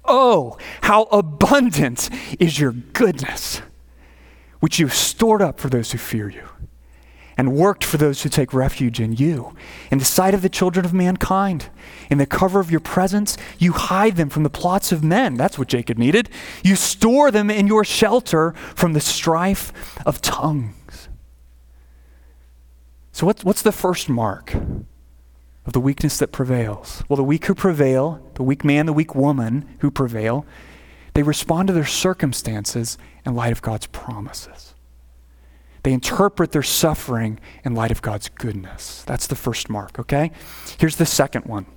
[0.08, 3.62] Oh, how abundant is your goodness,
[4.60, 6.48] which you've stored up for those who fear you,
[7.38, 9.56] and worked for those who take refuge in you.
[9.92, 11.70] In the sight of the children of mankind,
[12.10, 15.36] in the cover of your presence, you hide them from the plots of men.
[15.36, 16.30] That's what Jacob needed.
[16.64, 19.74] You store them in your shelter from the strife
[20.06, 21.10] of tongues.
[23.12, 24.54] So, what's, what's the first mark?
[25.66, 27.04] Of the weakness that prevails.
[27.10, 30.46] Well, the weak who prevail, the weak man, the weak woman who prevail,
[31.14, 34.74] they respond to their circumstances in light of God's promises.
[35.84, 39.04] They interpret their suffering in light of God's goodness.
[39.04, 40.32] That's the first mark, okay?
[40.80, 41.68] Here's the second one.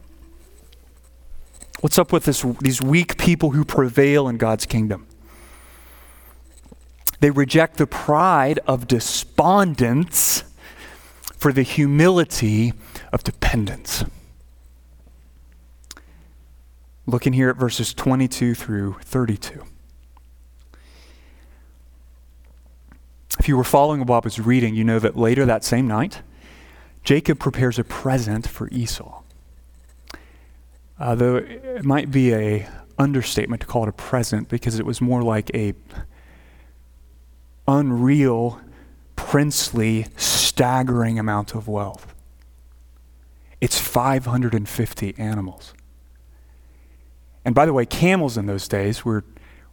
[1.81, 5.07] What's up with this, these weak people who prevail in God's kingdom?
[7.21, 10.43] They reject the pride of despondence
[11.37, 12.73] for the humility
[13.13, 14.05] of dependence.
[17.07, 19.65] Looking here at verses 22 through 32.
[23.39, 26.23] If you were following what I was reading, you know that later that same night,
[27.05, 29.23] Jacob prepares a present for Esau.
[30.99, 32.69] Uh, though it might be a
[32.99, 35.73] understatement to call it a present because it was more like a
[37.69, 38.61] unreal,
[39.15, 42.08] princely, staggering amount of wealth.
[43.61, 45.75] It's 550 animals.
[47.45, 49.25] And by the way, camels in those days were,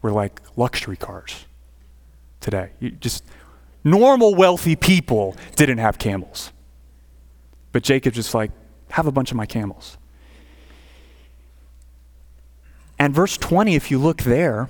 [0.02, 1.45] were like luxury cars
[2.39, 2.71] today.
[2.80, 3.24] You just
[3.84, 6.52] normal wealthy people didn't have camels.
[7.71, 8.52] But Jacob's just like,
[8.91, 9.98] have a bunch of my camels.
[12.98, 14.69] And verse 20, if you look there,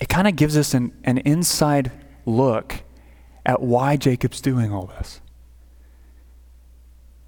[0.00, 1.92] it kind of gives us an, an inside
[2.26, 2.82] look
[3.46, 5.20] at why Jacob's doing all this.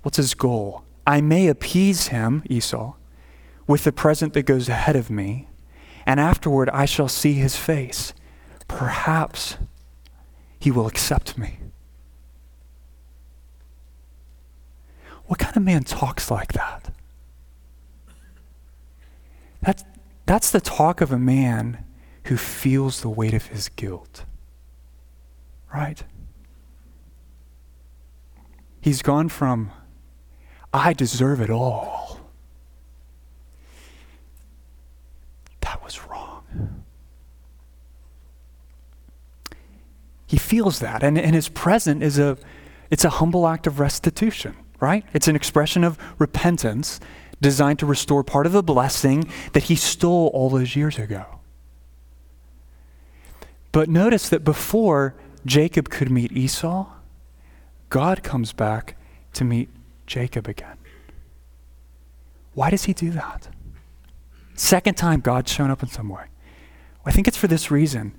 [0.04, 0.84] What's his goal?
[1.06, 2.92] I may appease him, Esau,
[3.66, 5.48] with the present that goes ahead of me,
[6.04, 8.12] and afterward I shall see his face.
[8.68, 9.56] Perhaps
[10.60, 11.58] he will accept me.
[15.24, 16.90] What kind of man talks like that?
[19.62, 19.84] That's,
[20.26, 21.82] that's the talk of a man
[22.24, 24.26] who feels the weight of his guilt.
[25.72, 26.04] Right?
[28.82, 29.72] He's gone from
[30.74, 32.18] I deserve it all.
[35.60, 36.84] That was wrong.
[40.26, 42.36] He feels that, and, and his present is a
[42.90, 45.04] it's a humble act of restitution, right?
[45.14, 46.98] It's an expression of repentance
[47.40, 51.24] designed to restore part of the blessing that he stole all those years ago.
[53.70, 55.14] But notice that before
[55.46, 56.86] Jacob could meet Esau,
[57.90, 58.96] God comes back
[59.34, 59.68] to meet
[60.06, 60.76] Jacob again.
[62.54, 63.48] Why does he do that?
[64.54, 66.26] Second time God's shown up in some way.
[67.04, 68.14] I think it's for this reason.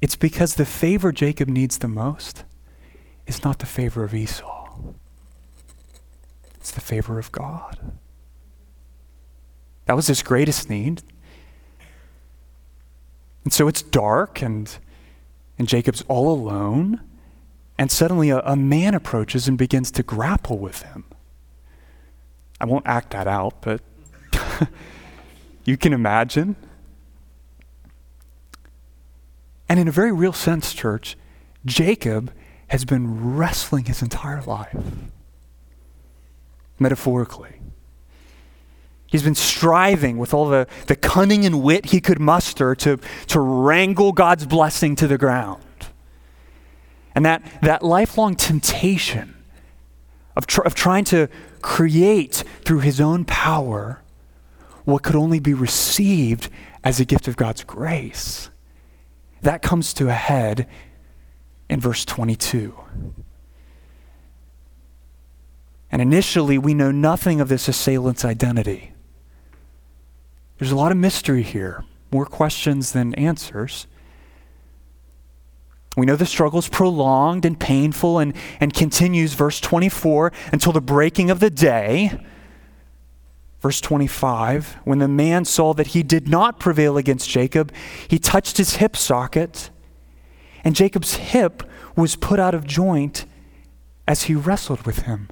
[0.00, 2.44] It's because the favor Jacob needs the most
[3.26, 4.68] is not the favor of Esau,
[6.54, 7.98] it's the favor of God.
[9.86, 11.02] That was his greatest need.
[13.44, 14.70] And so it's dark, and,
[15.58, 17.00] and Jacob's all alone.
[17.78, 21.04] And suddenly a, a man approaches and begins to grapple with him.
[22.60, 23.80] I won't act that out, but
[25.64, 26.56] you can imagine.
[29.68, 31.16] And in a very real sense, church,
[31.64, 32.32] Jacob
[32.68, 34.76] has been wrestling his entire life,
[36.78, 37.60] metaphorically.
[39.06, 43.40] He's been striving with all the, the cunning and wit he could muster to, to
[43.40, 45.62] wrangle God's blessing to the ground.
[47.14, 49.34] And that, that lifelong temptation
[50.36, 51.28] of, tr- of trying to
[51.62, 54.02] create through his own power
[54.84, 56.48] what could only be received
[56.82, 58.50] as a gift of God's grace.
[59.42, 60.66] That comes to a head
[61.68, 62.74] in verse 22.
[65.90, 68.92] And initially, we know nothing of this assailant's identity.
[70.58, 73.86] There's a lot of mystery here, more questions than answers.
[75.98, 80.80] We know the struggle is prolonged and painful and, and continues, verse 24, until the
[80.80, 82.20] breaking of the day.
[83.60, 87.72] Verse 25 When the man saw that he did not prevail against Jacob,
[88.06, 89.70] he touched his hip socket,
[90.62, 91.64] and Jacob's hip
[91.96, 93.26] was put out of joint
[94.06, 95.28] as he wrestled with him.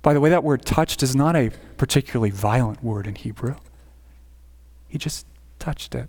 [0.00, 3.56] By the way, that word touched is not a particularly violent word in Hebrew.
[4.86, 5.26] He just
[5.58, 6.08] touched it.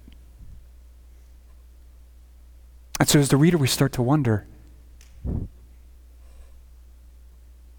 [3.00, 4.48] And so, as the reader, we start to wonder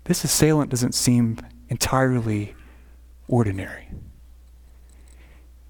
[0.05, 2.55] this assailant doesn't seem entirely
[3.27, 3.89] ordinary.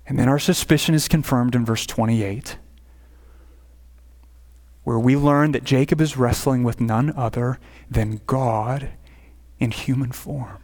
[0.07, 2.57] And then our suspicion is confirmed in verse 28,
[4.85, 7.59] where we learn that Jacob is wrestling with none other
[7.91, 8.91] than God
[9.59, 10.63] in human form.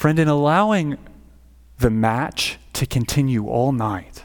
[0.00, 0.96] Friend, in allowing
[1.76, 4.24] the match to continue all night,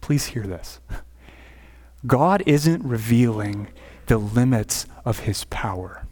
[0.00, 0.80] please hear this.
[2.06, 3.68] God isn't revealing
[4.06, 6.06] the limits of his power.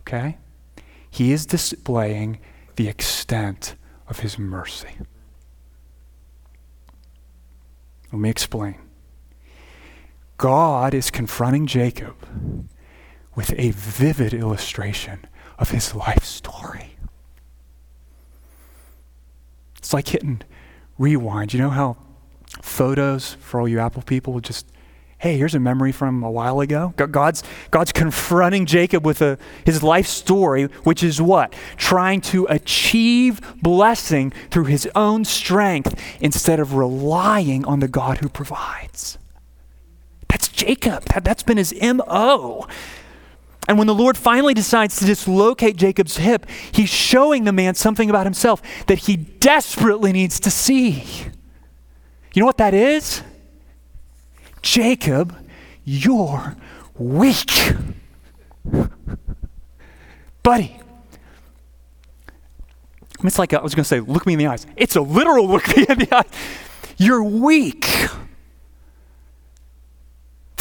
[0.00, 0.38] Okay?
[1.08, 2.40] He is displaying
[2.74, 3.76] the extent
[4.08, 4.96] of his mercy.
[8.10, 8.74] Let me explain.
[10.36, 12.16] God is confronting Jacob
[13.36, 15.28] with a vivid illustration
[15.60, 16.93] of his life story.
[19.84, 20.40] It's like hitting
[20.96, 21.52] rewind.
[21.52, 21.98] You know how
[22.62, 24.66] photos, for all you Apple people, just,
[25.18, 26.94] hey, here's a memory from a while ago?
[26.96, 31.54] God's, God's confronting Jacob with a, his life story, which is what?
[31.76, 38.30] Trying to achieve blessing through his own strength instead of relying on the God who
[38.30, 39.18] provides.
[40.30, 41.04] That's Jacob.
[41.12, 42.66] That, that's been his MO.
[43.66, 48.10] And when the Lord finally decides to dislocate Jacob's hip, he's showing the man something
[48.10, 51.04] about himself that he desperately needs to see.
[52.34, 53.22] You know what that is?
[54.60, 55.34] Jacob,
[55.84, 56.56] you're
[56.98, 57.74] weak.
[60.42, 60.78] Buddy.
[63.22, 64.66] It's like, I was going to say, look me in the eyes.
[64.76, 66.24] It's a literal look me in the eyes.
[66.98, 67.88] You're weak.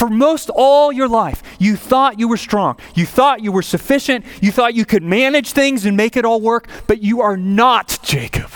[0.03, 2.77] For most all your life, you thought you were strong.
[2.93, 4.25] You thought you were sufficient.
[4.41, 7.99] You thought you could manage things and make it all work, but you are not,
[8.03, 8.51] Jacob.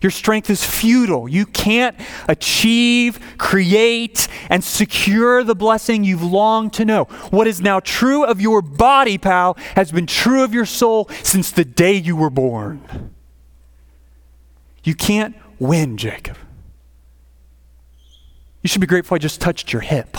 [0.00, 1.28] Your strength is futile.
[1.28, 1.96] You can't
[2.28, 7.06] achieve, create, and secure the blessing you've longed to know.
[7.30, 11.50] What is now true of your body, pal, has been true of your soul since
[11.50, 13.10] the day you were born.
[14.84, 16.36] You can't win, Jacob.
[18.62, 20.16] You should be grateful I just touched your hip.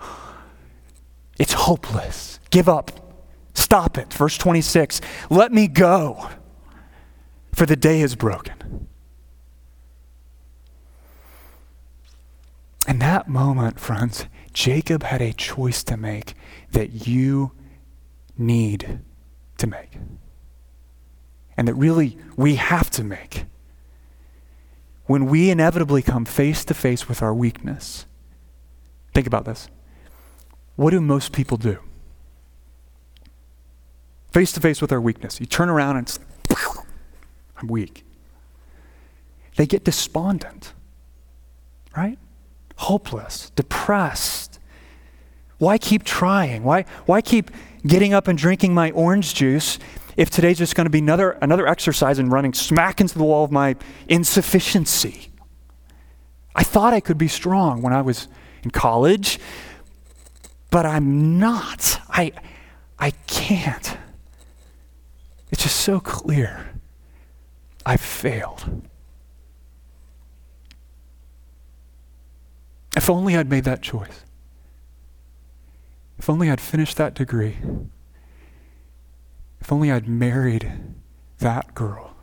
[1.38, 2.40] it's hopeless.
[2.50, 2.90] Give up.
[3.54, 4.12] Stop it.
[4.12, 5.00] Verse 26
[5.30, 6.30] Let me go,
[7.52, 8.88] for the day is broken.
[12.86, 16.34] In that moment, friends, Jacob had a choice to make
[16.72, 17.52] that you
[18.36, 19.00] need
[19.58, 19.92] to make.
[21.56, 23.46] And that really we have to make
[25.06, 28.06] when we inevitably come face to face with our weakness,
[29.12, 29.68] think about this.
[30.76, 31.78] What do most people do?
[34.32, 35.38] Face to face with our weakness.
[35.38, 36.18] You turn around and it's,
[37.56, 38.04] I'm weak.
[39.56, 40.72] They get despondent,
[41.96, 42.18] right?
[42.76, 44.58] Hopeless, depressed.
[45.58, 46.64] Why keep trying?
[46.64, 47.50] Why, why keep
[47.86, 49.78] getting up and drinking my orange juice
[50.16, 53.44] if today's just going to be another, another exercise in running smack into the wall
[53.44, 53.76] of my
[54.08, 55.30] insufficiency.
[56.54, 58.28] I thought I could be strong when I was
[58.62, 59.38] in college,
[60.70, 62.00] but I'm not.
[62.08, 62.32] I,
[62.98, 63.96] I can't.
[65.50, 66.70] It's just so clear.
[67.86, 68.82] I've failed.
[72.96, 74.22] If only I'd made that choice.
[76.18, 77.56] If only I'd finished that degree.
[79.64, 80.70] If only I'd married
[81.38, 82.14] that girl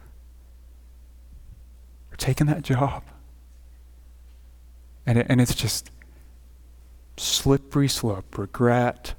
[2.12, 3.02] or taken that job.
[5.08, 5.90] And, it, and it's just
[7.18, 9.16] slippery slope, regret,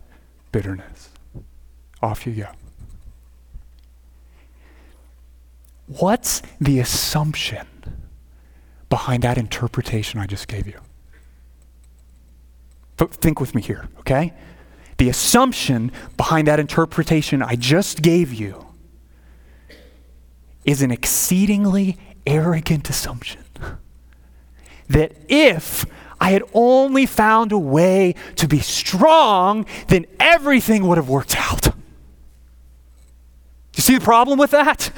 [0.53, 1.09] bitterness.
[2.01, 2.47] Off you go.
[5.89, 7.66] What's the assumption
[8.89, 10.79] behind that interpretation I just gave you?
[12.99, 14.33] Think with me here, okay?
[15.03, 18.68] The assumption behind that interpretation I just gave you
[20.64, 23.42] is an exceedingly arrogant assumption.
[24.88, 25.84] That if
[26.20, 31.62] I had only found a way to be strong, then everything would have worked out.
[31.62, 31.72] Do
[33.74, 34.92] you see the problem with that?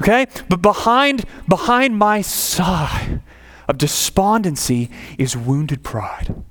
[0.00, 0.26] Okay?
[0.48, 3.18] But behind, behind my sigh
[3.66, 6.44] of despondency is wounded pride.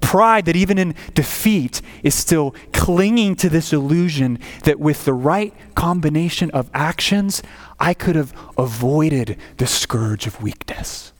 [0.00, 5.54] Pride that even in defeat is still clinging to this illusion that with the right
[5.74, 7.42] combination of actions,
[7.78, 11.12] I could have avoided the scourge of weakness.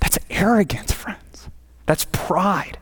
[0.00, 1.48] That's arrogance, friends.
[1.86, 2.78] That's pride.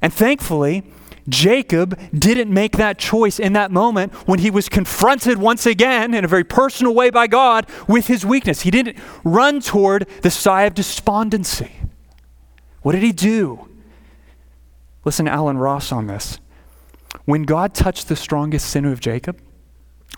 [0.00, 0.84] And thankfully,
[1.28, 6.24] Jacob didn't make that choice in that moment when he was confronted once again in
[6.24, 8.62] a very personal way by God with his weakness.
[8.62, 11.72] He didn't run toward the sigh of despondency.
[12.84, 13.66] What did he do?
[15.06, 16.38] Listen to Allen Ross on this.
[17.24, 19.40] When God touched the strongest sinew of Jacob,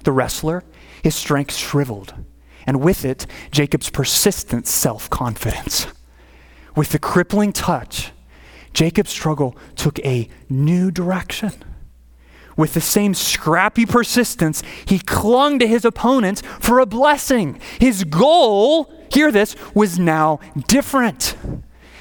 [0.02, 0.64] the wrestler,
[1.00, 2.14] his strength shriveled,
[2.66, 5.86] and with it, Jacob's persistent self confidence.
[6.74, 8.10] With the crippling touch,
[8.72, 11.52] Jacob's struggle took a new direction.
[12.56, 17.60] With the same scrappy persistence, he clung to his opponents for a blessing.
[17.78, 21.36] His goal, hear this, was now different.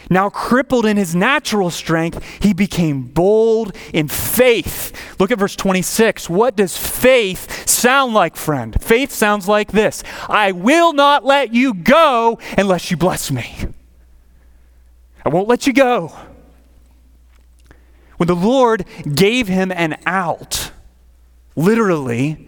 [0.10, 4.94] Now, crippled in his natural strength, he became bold in faith.
[5.20, 6.30] Look at verse 26.
[6.30, 8.76] What does faith sound like, friend?
[8.82, 13.68] Faith sounds like this I will not let you go unless you bless me.
[15.26, 16.14] I won't let you go.
[18.18, 20.72] When the Lord gave him an out,
[21.56, 22.48] literally,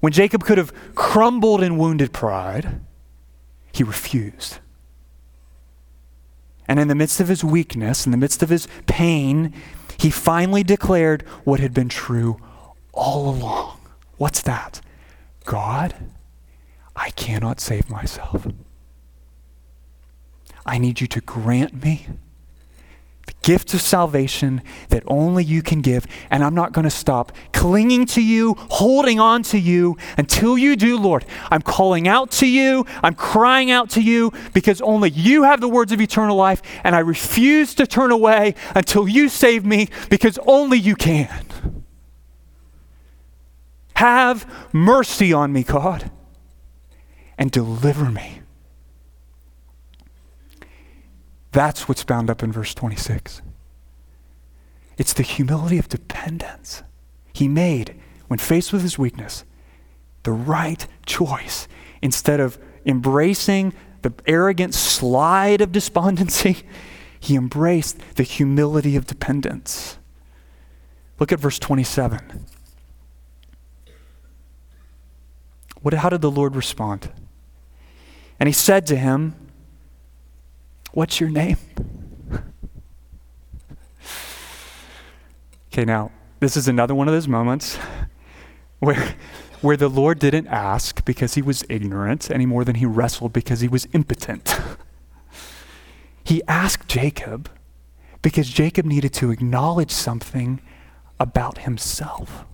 [0.00, 2.80] when Jacob could have crumbled in wounded pride,
[3.72, 4.58] he refused.
[6.68, 9.52] And in the midst of his weakness, in the midst of his pain,
[9.98, 12.38] he finally declared what had been true
[12.92, 13.78] all along.
[14.16, 14.80] What's that?
[15.44, 15.94] God,
[16.94, 18.46] I cannot save myself.
[20.64, 22.06] I need you to grant me
[23.42, 26.06] gift of salvation that only you can give.
[26.30, 30.74] And I'm not going to stop clinging to you, holding on to you until you
[30.76, 31.24] do, Lord.
[31.50, 32.84] I'm calling out to you.
[33.02, 36.60] I'm crying out to you because only you have the words of eternal life.
[36.82, 41.46] And I refuse to turn away until you save me because only you can.
[43.94, 46.10] Have mercy on me, God,
[47.38, 48.40] and deliver me.
[51.56, 53.40] That's what's bound up in verse 26.
[54.98, 56.82] It's the humility of dependence.
[57.32, 59.42] He made, when faced with his weakness,
[60.24, 61.66] the right choice.
[62.02, 66.58] Instead of embracing the arrogant slide of despondency,
[67.20, 69.96] he embraced the humility of dependence.
[71.18, 72.44] Look at verse 27.
[75.80, 77.10] What, how did the Lord respond?
[78.38, 79.45] And he said to him,
[80.96, 81.58] What's your name?
[85.70, 87.76] okay, now, this is another one of those moments
[88.78, 89.14] where,
[89.60, 93.60] where the Lord didn't ask because he was ignorant any more than he wrestled because
[93.60, 94.58] he was impotent.
[96.24, 97.50] he asked Jacob
[98.22, 100.62] because Jacob needed to acknowledge something
[101.20, 102.46] about himself.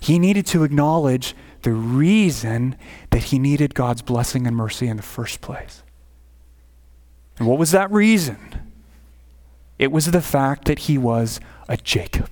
[0.00, 2.74] He needed to acknowledge the reason
[3.10, 5.81] that he needed God's blessing and mercy in the first place.
[7.42, 8.38] And what was that reason?
[9.76, 12.30] It was the fact that he was a Jacob.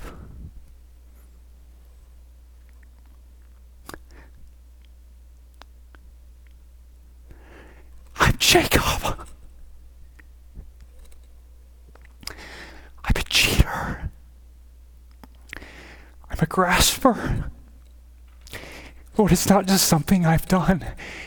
[8.21, 9.27] I'm Jacob.
[13.03, 14.13] I'm a cheater.
[16.31, 17.51] I'm a grasper.
[19.17, 20.85] Lord, it's not just something I've done,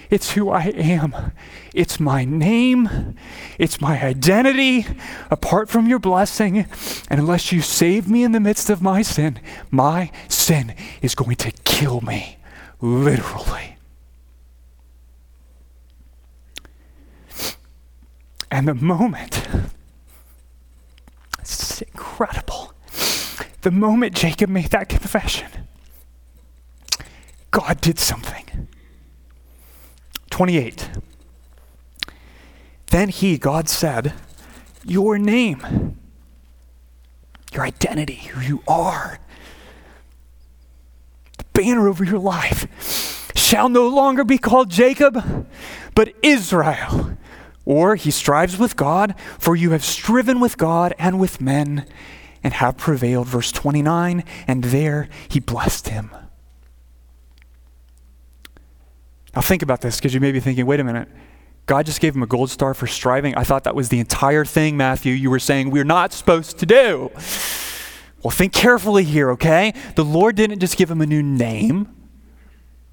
[0.09, 1.31] it's who I am.
[1.73, 3.15] It's my name,
[3.59, 4.85] it's my identity
[5.29, 6.65] apart from your blessing.
[7.09, 11.35] And unless you save me in the midst of my sin, my sin is going
[11.37, 12.37] to kill me,
[12.81, 13.77] literally.
[18.49, 19.47] And the moment,
[21.39, 22.73] it's incredible,
[23.61, 25.49] the moment Jacob made that confession,
[27.53, 28.67] God did something.
[30.31, 30.89] 28.
[32.87, 34.13] Then he, God said,
[34.83, 35.99] Your name,
[37.53, 39.19] your identity, who you are,
[41.37, 45.47] the banner over your life, shall no longer be called Jacob,
[45.93, 47.15] but Israel.
[47.65, 51.85] Or he strives with God, for you have striven with God and with men
[52.43, 53.27] and have prevailed.
[53.27, 56.09] Verse 29 And there he blessed him.
[59.35, 61.07] Now, think about this because you may be thinking, wait a minute.
[61.65, 63.35] God just gave him a gold star for striving.
[63.35, 66.65] I thought that was the entire thing, Matthew, you were saying we're not supposed to
[66.65, 67.09] do.
[68.21, 69.73] Well, think carefully here, okay?
[69.95, 71.93] The Lord didn't just give him a new name,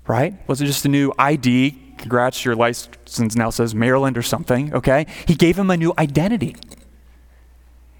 [0.07, 0.34] right?
[0.49, 1.95] Was it just a new ID?
[1.99, 5.07] Congrats, your license now says Maryland or something, okay?
[5.26, 6.57] He gave him a new identity.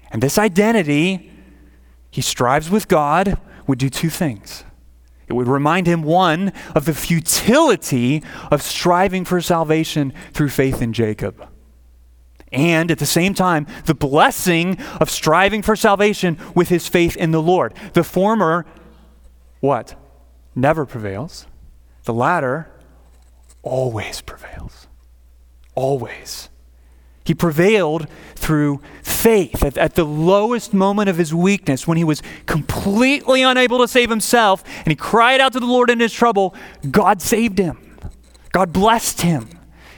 [0.09, 1.31] And this identity,
[2.09, 3.37] he strives with God,
[3.67, 4.63] would do two things
[5.31, 8.21] it would remind him, one, of the futility
[8.51, 11.47] of striving for salvation through faith in Jacob.
[12.51, 17.31] And at the same time, the blessing of striving for salvation with his faith in
[17.31, 17.73] the Lord.
[17.93, 18.65] The former,
[19.61, 19.95] what?
[20.53, 21.47] Never prevails.
[22.03, 22.69] The latter,
[23.63, 24.87] always prevails.
[25.75, 26.49] Always.
[27.31, 32.21] He prevailed through faith at, at, the lowest moment of his weakness when he was
[32.45, 36.53] completely unable to save himself and he cried out to the Lord in his trouble.
[36.91, 37.77] God saved him,
[38.51, 39.47] God blessed him.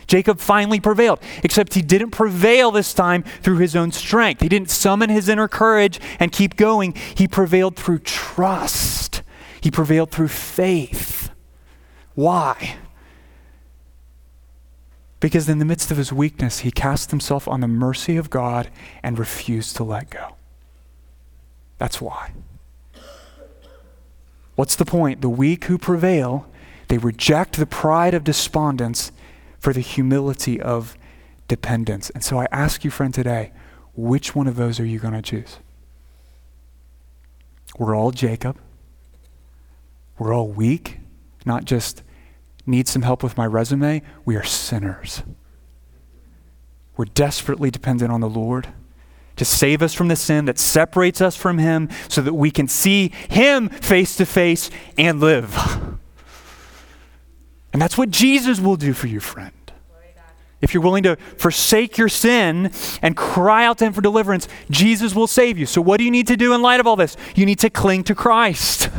[0.05, 4.43] Jacob finally prevailed, except he didn't prevail this time through his own strength.
[4.43, 6.93] He didn't summon his inner courage and keep going.
[7.15, 9.23] He prevailed through trust,
[9.59, 11.31] he prevailed through faith.
[12.13, 12.75] Why?
[15.23, 18.69] Because in the midst of his weakness, he cast himself on the mercy of God
[19.01, 20.35] and refused to let go.
[21.77, 22.33] That's why.
[24.55, 25.21] What's the point?
[25.21, 26.45] The weak who prevail,
[26.89, 29.13] they reject the pride of despondence
[29.59, 30.97] for the humility of
[31.47, 32.09] dependence.
[32.09, 33.53] And so I ask you, friend, today,
[33.95, 35.57] which one of those are you going to choose?
[37.79, 38.57] We're all Jacob.
[40.19, 40.99] We're all weak,
[41.45, 42.03] not just
[42.65, 45.23] need some help with my resume, we are sinners.
[46.95, 48.67] We're desperately dependent on the Lord
[49.35, 52.67] to save us from the sin that separates us from Him so that we can
[52.67, 55.57] see Him face to face and live.
[57.71, 59.51] And that's what Jesus will do for you, friend.
[60.61, 65.13] If you're willing to forsake your sin and cry out to Him for deliverance, Jesus
[65.13, 65.65] will save you.
[65.65, 67.17] So, what do you need to do in light of all this?
[67.35, 68.89] You need to cling to Christ.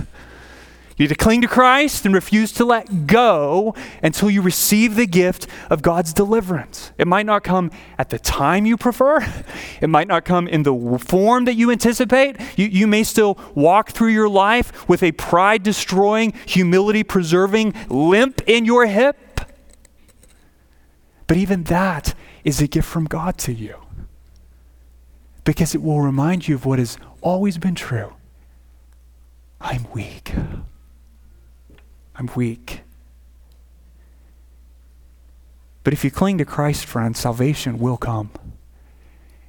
[0.96, 5.06] You need to cling to Christ and refuse to let go until you receive the
[5.06, 6.92] gift of God's deliverance.
[6.98, 9.18] It might not come at the time you prefer,
[9.80, 12.36] it might not come in the form that you anticipate.
[12.56, 18.42] You, you may still walk through your life with a pride destroying, humility preserving limp
[18.46, 19.40] in your hip.
[21.26, 22.14] But even that
[22.44, 23.78] is a gift from God to you
[25.42, 28.12] because it will remind you of what has always been true
[29.60, 30.32] I'm weak.
[32.16, 32.82] I'm weak.
[35.82, 38.30] But if you cling to Christ, friend, salvation will come.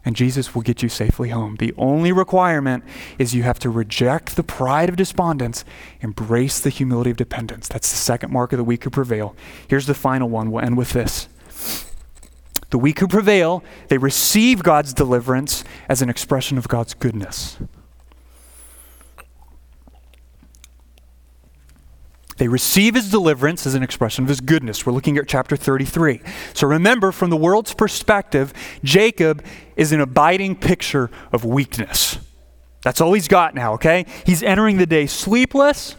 [0.03, 1.55] And Jesus will get you safely home.
[1.55, 2.83] The only requirement
[3.17, 5.65] is you have to reject the pride of despondence,
[6.01, 7.67] embrace the humility of dependence.
[7.67, 9.35] That's the second mark of the weak who prevail.
[9.67, 10.51] Here's the final one.
[10.51, 11.27] We'll end with this.
[12.69, 17.57] The weak who prevail, they receive God's deliverance as an expression of God's goodness.
[22.37, 24.85] They receive his deliverance as an expression of his goodness.
[24.85, 26.21] We're looking at chapter 33.
[26.53, 28.51] So remember, from the world's perspective,
[28.83, 29.43] Jacob
[29.77, 32.17] is an abiding picture of weakness.
[32.83, 34.05] That's all he's got now, okay?
[34.25, 35.95] He's entering the day sleepless,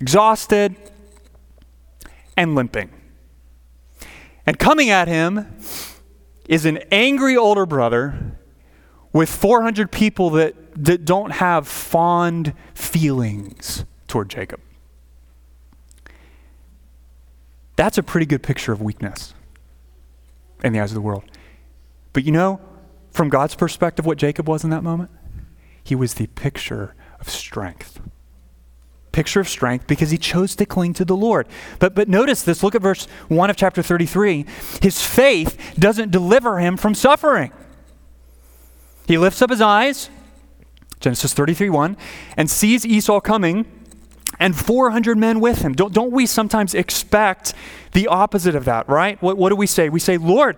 [0.00, 0.74] exhausted,
[2.36, 2.90] and limping.
[4.46, 5.54] And coming at him
[6.48, 8.38] is an angry older brother
[9.12, 13.84] with 400 people that, that don't have fond feelings
[14.14, 14.60] toward Jacob.
[17.74, 19.34] That's a pretty good picture of weakness
[20.62, 21.24] in the eyes of the world.
[22.12, 22.60] But you know,
[23.10, 25.10] from God's perspective, what Jacob was in that moment?
[25.82, 28.00] He was the picture of strength.
[29.10, 31.48] Picture of strength because he chose to cling to the Lord.
[31.80, 34.46] But, but notice this look at verse 1 of chapter 33.
[34.80, 37.50] His faith doesn't deliver him from suffering.
[39.08, 40.08] He lifts up his eyes,
[41.00, 41.96] Genesis 33 1,
[42.36, 43.80] and sees Esau coming
[44.38, 45.72] and 400 men with him.
[45.72, 47.54] Don't, don't we sometimes expect
[47.92, 49.20] the opposite of that, right?
[49.22, 49.88] What, what do we say?
[49.88, 50.56] We say, Lord,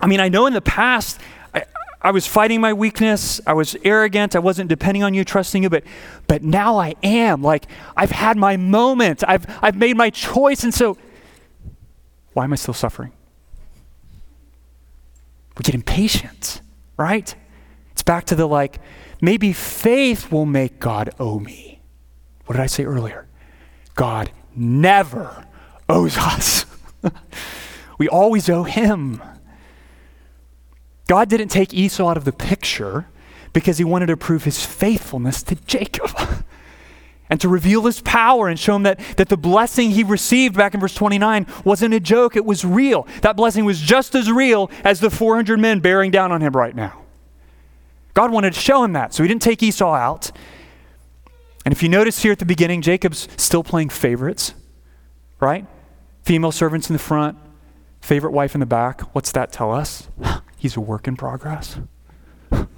[0.00, 1.20] I mean, I know in the past
[1.54, 1.64] I,
[2.02, 5.70] I was fighting my weakness, I was arrogant, I wasn't depending on you, trusting you,
[5.70, 5.84] but,
[6.26, 7.42] but now I am.
[7.42, 10.98] Like, I've had my moment, I've, I've made my choice, and so
[12.32, 13.12] why am I still suffering?
[15.56, 16.60] We get impatient,
[16.98, 17.34] right?
[17.92, 18.78] It's back to the like,
[19.22, 21.75] maybe faith will make God owe me.
[22.46, 23.26] What did I say earlier?
[23.94, 25.44] God never
[25.88, 26.66] owes us.
[27.98, 29.22] we always owe him.
[31.08, 33.06] God didn't take Esau out of the picture
[33.52, 36.10] because he wanted to prove his faithfulness to Jacob
[37.30, 40.74] and to reveal his power and show him that, that the blessing he received back
[40.74, 43.06] in verse 29 wasn't a joke, it was real.
[43.22, 46.74] That blessing was just as real as the 400 men bearing down on him right
[46.74, 47.02] now.
[48.14, 50.30] God wanted to show him that, so he didn't take Esau out.
[51.66, 54.54] And if you notice here at the beginning, Jacob's still playing favorites,
[55.40, 55.66] right?
[56.22, 57.36] Female servants in the front,
[58.00, 59.00] favorite wife in the back.
[59.16, 60.06] What's that tell us?
[60.56, 61.80] He's a work in progress.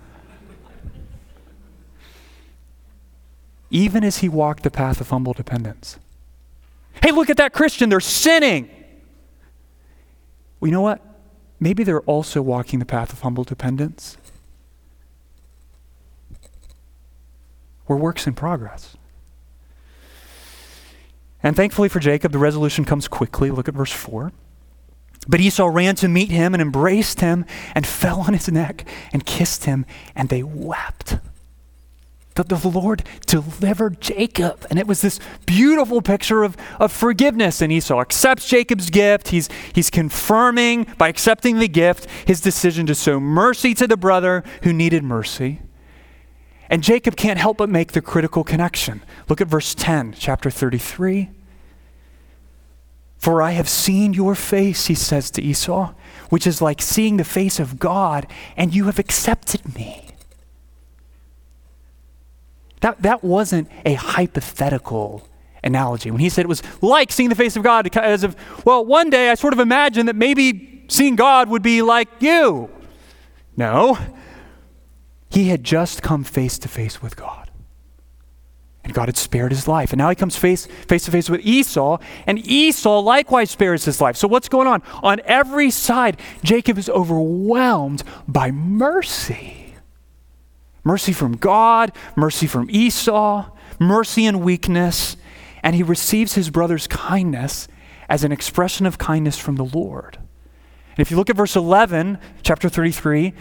[3.70, 5.99] Even as he walked the path of humble dependence.
[7.03, 8.70] Hey, look at that Christian, they're sinning.
[10.61, 11.05] Well, you know what?
[11.61, 14.16] Maybe they're also walking the path of humble dependence.
[17.89, 18.97] We're works in progress.
[21.43, 23.51] And thankfully for Jacob, the resolution comes quickly.
[23.51, 24.32] Look at verse 4.
[25.26, 29.24] But Esau ran to meet him and embraced him and fell on his neck and
[29.24, 31.18] kissed him, and they wept.
[32.34, 34.64] That the Lord delivered Jacob.
[34.70, 37.61] And it was this beautiful picture of, of forgiveness.
[37.61, 39.28] And Esau accepts Jacob's gift.
[39.28, 44.45] He's, he's confirming, by accepting the gift, his decision to show mercy to the brother
[44.62, 45.62] who needed mercy.
[46.70, 49.02] And Jacob can't help but make the critical connection.
[49.28, 51.30] Look at verse 10, chapter 33.
[53.18, 55.92] For I have seen your face, he says to Esau,
[56.28, 60.04] which is like seeing the face of God, and you have accepted me.
[62.80, 65.26] That, that wasn't a hypothetical
[65.64, 66.10] analogy.
[66.10, 69.10] When he said it was like seeing the face of God, as of, well, one
[69.10, 72.70] day I sort of imagined that maybe seeing God would be like you.
[73.56, 73.98] No,
[75.30, 77.50] he had just come face to face with God.
[78.84, 79.92] And God had spared his life.
[79.92, 84.00] And now he comes face, face to face with Esau, and Esau likewise spares his
[84.00, 84.16] life.
[84.16, 84.82] So what's going on?
[85.02, 89.74] On every side, Jacob is overwhelmed by mercy.
[90.84, 95.18] Mercy from God, mercy from Esau, mercy and weakness.
[95.62, 97.68] And he receives his brother's kindness
[98.08, 100.16] as an expression of kindness from the Lord.
[100.16, 103.34] And if you look at verse 11, chapter 33,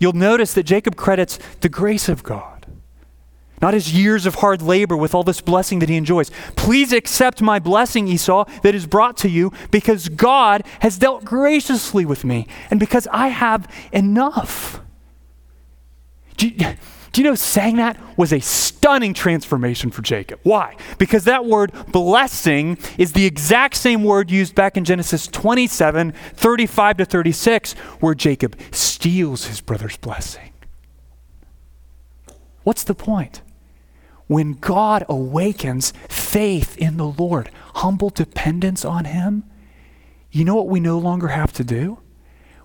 [0.00, 2.66] you'll notice that Jacob credits the grace of God,
[3.62, 6.30] not his years of hard labor with all this blessing that he enjoys.
[6.56, 12.04] Please accept my blessing, Esau, that is brought to you because God has dealt graciously
[12.04, 14.80] with me and because I have enough.
[17.12, 20.40] Do you, know saying that was a stunning transformation for Jacob?
[20.42, 20.76] Why?
[20.98, 26.96] Because that word blessing is the exact same word used back in Genesis 27 35
[26.98, 30.50] to 36, where Jacob steals his brother's blessing.
[32.62, 33.42] What's the point?
[34.26, 39.42] When God awakens faith in the Lord, humble dependence on Him,
[40.30, 41.98] you know what we no longer have to do?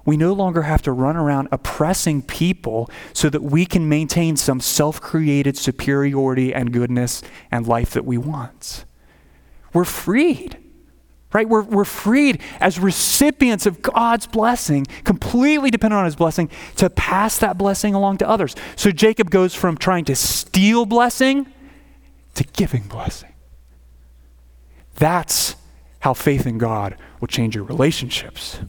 [0.06, 4.60] We no longer have to run around oppressing people so that we can maintain some
[4.60, 8.86] self created superiority and goodness and life that we want.
[9.74, 10.58] We're freed,
[11.34, 11.50] right?
[11.50, 17.40] We're, we're freed as recipients of God's blessing, completely dependent on his blessing, to pass
[17.40, 18.56] that blessing along to others.
[18.76, 21.48] So Jacob goes from trying to steal blessing
[22.36, 23.34] to giving blessing.
[24.96, 25.56] That's
[26.00, 28.60] how faith in God will change your relationships.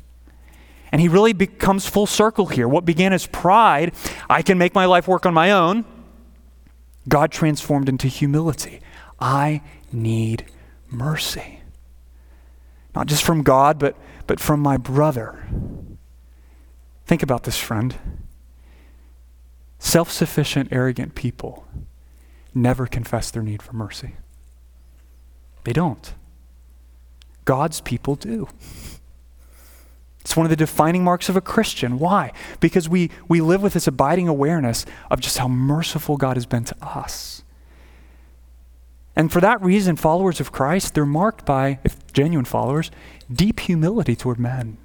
[0.93, 2.69] And he really becomes full circle here.
[2.69, 3.93] What began as pride,
[4.31, 5.85] I can make my life work on my own,
[7.09, 8.81] God transformed into humility.
[9.21, 9.63] I
[9.93, 10.47] need
[10.91, 11.61] mercy.
[12.95, 15.47] Not just from God, but, but from my brother.
[17.05, 17.95] Think about this, friend.
[19.79, 21.67] Self sufficient, arrogant people
[22.55, 24.17] never confess their need for mercy.
[25.65, 26.15] They don't.
[27.45, 28.49] God's people do.
[30.27, 32.01] It's one of the defining marks of a Christian.
[32.01, 32.33] Why?
[32.59, 36.65] Because we, we live with this abiding awareness of just how merciful God has been
[36.65, 37.45] to us.
[39.15, 42.91] And for that reason, followers of Christ, they're marked by, if genuine followers,
[43.33, 44.79] deep humility toward men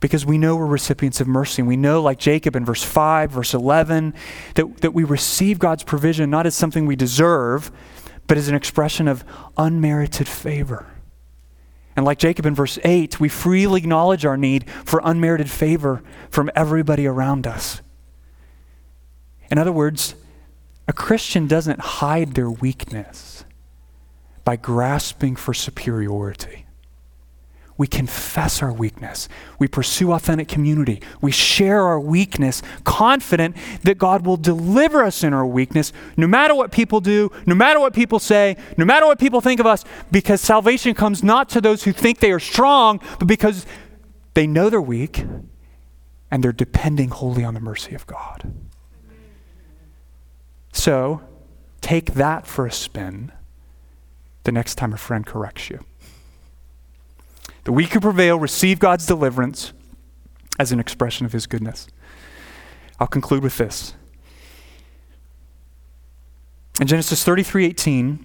[0.00, 1.62] because we know we're recipients of mercy.
[1.62, 4.14] And we know, like Jacob in verse 5, verse 11,
[4.56, 7.70] that, that we receive God's provision not as something we deserve,
[8.26, 9.24] but as an expression of
[9.56, 10.86] unmerited favor.
[11.96, 16.50] And like Jacob in verse 8, we freely acknowledge our need for unmerited favor from
[16.54, 17.80] everybody around us.
[19.50, 20.14] In other words,
[20.86, 23.44] a Christian doesn't hide their weakness
[24.44, 26.65] by grasping for superiority.
[27.78, 29.28] We confess our weakness.
[29.58, 31.02] We pursue authentic community.
[31.20, 36.54] We share our weakness, confident that God will deliver us in our weakness, no matter
[36.54, 39.84] what people do, no matter what people say, no matter what people think of us,
[40.10, 43.66] because salvation comes not to those who think they are strong, but because
[44.32, 45.24] they know they're weak
[46.30, 48.52] and they're depending wholly on the mercy of God.
[50.72, 51.20] So,
[51.80, 53.32] take that for a spin
[54.44, 55.84] the next time a friend corrects you.
[57.66, 59.72] The weak who prevail receive God's deliverance
[60.56, 61.88] as an expression of his goodness.
[63.00, 63.94] I'll conclude with this.
[66.80, 68.24] In Genesis 33:18,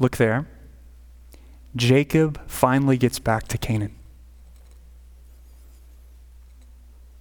[0.00, 0.48] look there.
[1.76, 3.94] Jacob finally gets back to Canaan.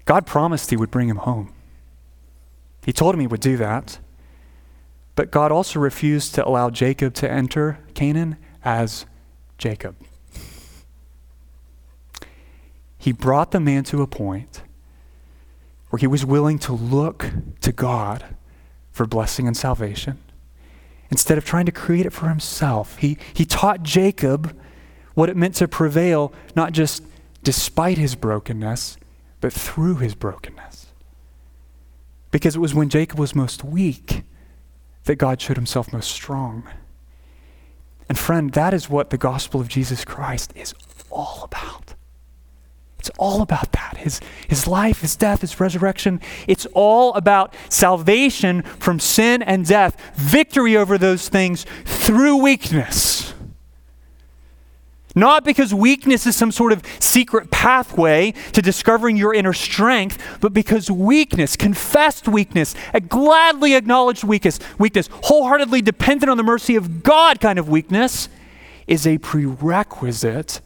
[0.06, 1.54] God promised he would bring him home.
[2.84, 4.00] He told him he would do that.
[5.14, 9.06] But God also refused to allow Jacob to enter Canaan as
[9.60, 9.96] Jacob
[13.04, 14.62] he brought the man to a point
[15.90, 17.30] where he was willing to look
[17.60, 18.24] to God
[18.94, 20.20] for blessing and salvation.
[21.12, 24.58] Instead of trying to create it for himself, he, he taught Jacob
[25.16, 27.04] what it meant to prevail, not just
[27.44, 28.96] despite his brokenness,
[29.42, 30.94] but through his brokenness.
[32.32, 34.24] Because it was when Jacob was most weak
[35.04, 36.64] that God showed himself most strong.
[38.08, 40.74] And friend, that is what the gospel of Jesus Christ is
[41.12, 41.83] all about.
[43.04, 43.98] It's all about that.
[43.98, 46.22] His, his life, his death, his resurrection.
[46.48, 53.34] It's all about salvation from sin and death, victory over those things through weakness.
[55.16, 60.54] Not because weakness is some sort of secret pathway to discovering your inner strength, but
[60.54, 67.04] because weakness, confessed weakness, a gladly acknowledged weakness, weakness, wholeheartedly dependent on the mercy of
[67.04, 68.30] God kind of weakness,
[68.88, 70.62] is a prerequisite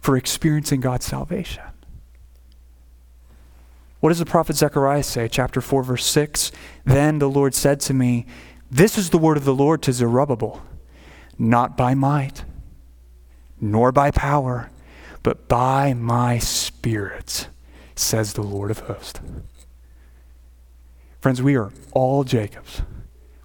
[0.00, 1.62] for experiencing God's salvation.
[4.02, 5.28] What does the prophet Zechariah say?
[5.28, 6.50] Chapter 4, verse 6.
[6.84, 8.26] Then the Lord said to me,
[8.68, 10.60] This is the word of the Lord to Zerubbabel,
[11.38, 12.42] not by might,
[13.60, 14.72] nor by power,
[15.22, 17.46] but by my spirit,
[17.94, 19.20] says the Lord of hosts.
[21.20, 22.82] Friends, we are all Jacobs.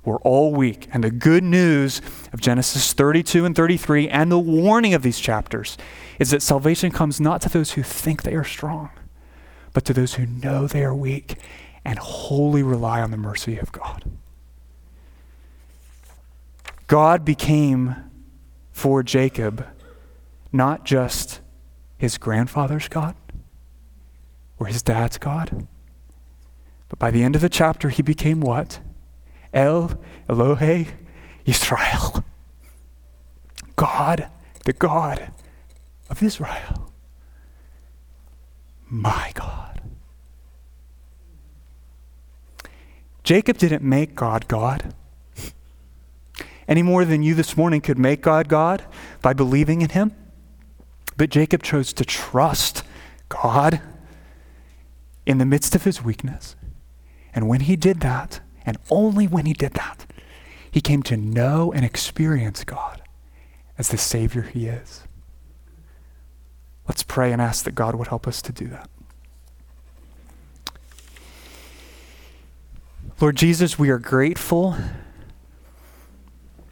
[0.04, 0.88] We're all weak.
[0.92, 2.02] And the good news
[2.34, 5.78] of Genesis 32 and 33 and the warning of these chapters
[6.18, 8.90] is that salvation comes not to those who think they are strong
[9.78, 11.36] but to those who know they are weak
[11.86, 14.04] and wholly rely on the mercy of God.
[16.88, 17.96] God became
[18.72, 19.68] for Jacob
[20.52, 21.42] not just
[21.96, 23.14] his grandfather's God
[24.58, 25.68] or his dad's God,
[26.90, 28.80] but by the end of the chapter, he became what?
[29.54, 29.92] El
[30.28, 30.88] Elohe
[31.46, 32.26] Israel.
[33.76, 34.28] God,
[34.66, 35.32] the God
[36.10, 36.87] of Israel.
[38.90, 39.82] My God.
[43.24, 44.94] Jacob didn't make God God
[46.68, 48.84] any more than you this morning could make God God
[49.22, 50.14] by believing in Him.
[51.16, 52.84] But Jacob chose to trust
[53.30, 53.82] God
[55.26, 56.56] in the midst of his weakness.
[57.34, 60.06] And when he did that, and only when he did that,
[60.70, 63.02] he came to know and experience God
[63.78, 65.07] as the Savior he is.
[66.88, 68.90] Let's pray and ask that God would help us to do that.
[73.20, 74.76] Lord Jesus, we are grateful.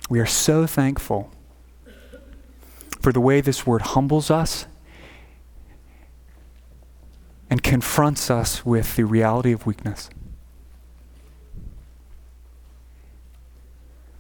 [0.10, 1.32] We are so thankful
[3.02, 4.68] for the way this word humbles us
[7.50, 10.10] and confronts us with the reality of weakness.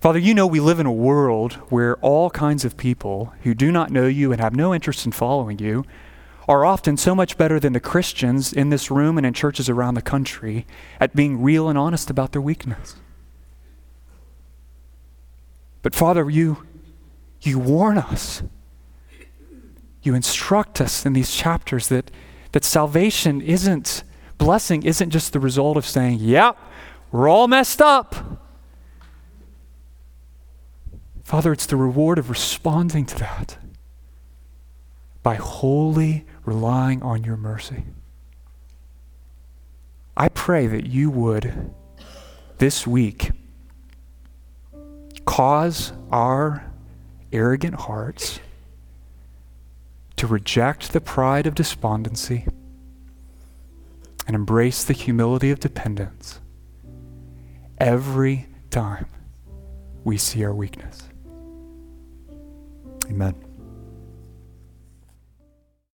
[0.05, 3.71] Father, you know we live in a world where all kinds of people who do
[3.71, 5.83] not know you and have no interest in following you
[6.47, 9.95] are often so much better than the Christians in this room and in churches around
[9.95, 10.67] the country
[10.99, 12.97] at being real and honest about their weakness.
[15.81, 16.67] But Father, you,
[17.41, 18.43] you warn us.
[20.03, 22.11] you instruct us in these chapters that,
[22.51, 24.03] that salvation isn't,
[24.37, 26.65] blessing isn't just the result of saying, yep, yeah,
[27.11, 28.34] we're all messed up.
[31.25, 33.57] Father, it's the reward of responding to that
[35.23, 37.83] by wholly relying on your mercy.
[40.15, 41.73] I pray that you would
[42.59, 43.31] this week
[45.25, 46.71] cause our
[47.33, 48.39] arrogant hearts
[50.17, 52.45] to reject the pride of despondency
[54.27, 56.39] and embrace the humility of dependence
[57.79, 59.07] every time
[60.03, 61.04] we see our weakness.
[63.09, 63.44] Amen.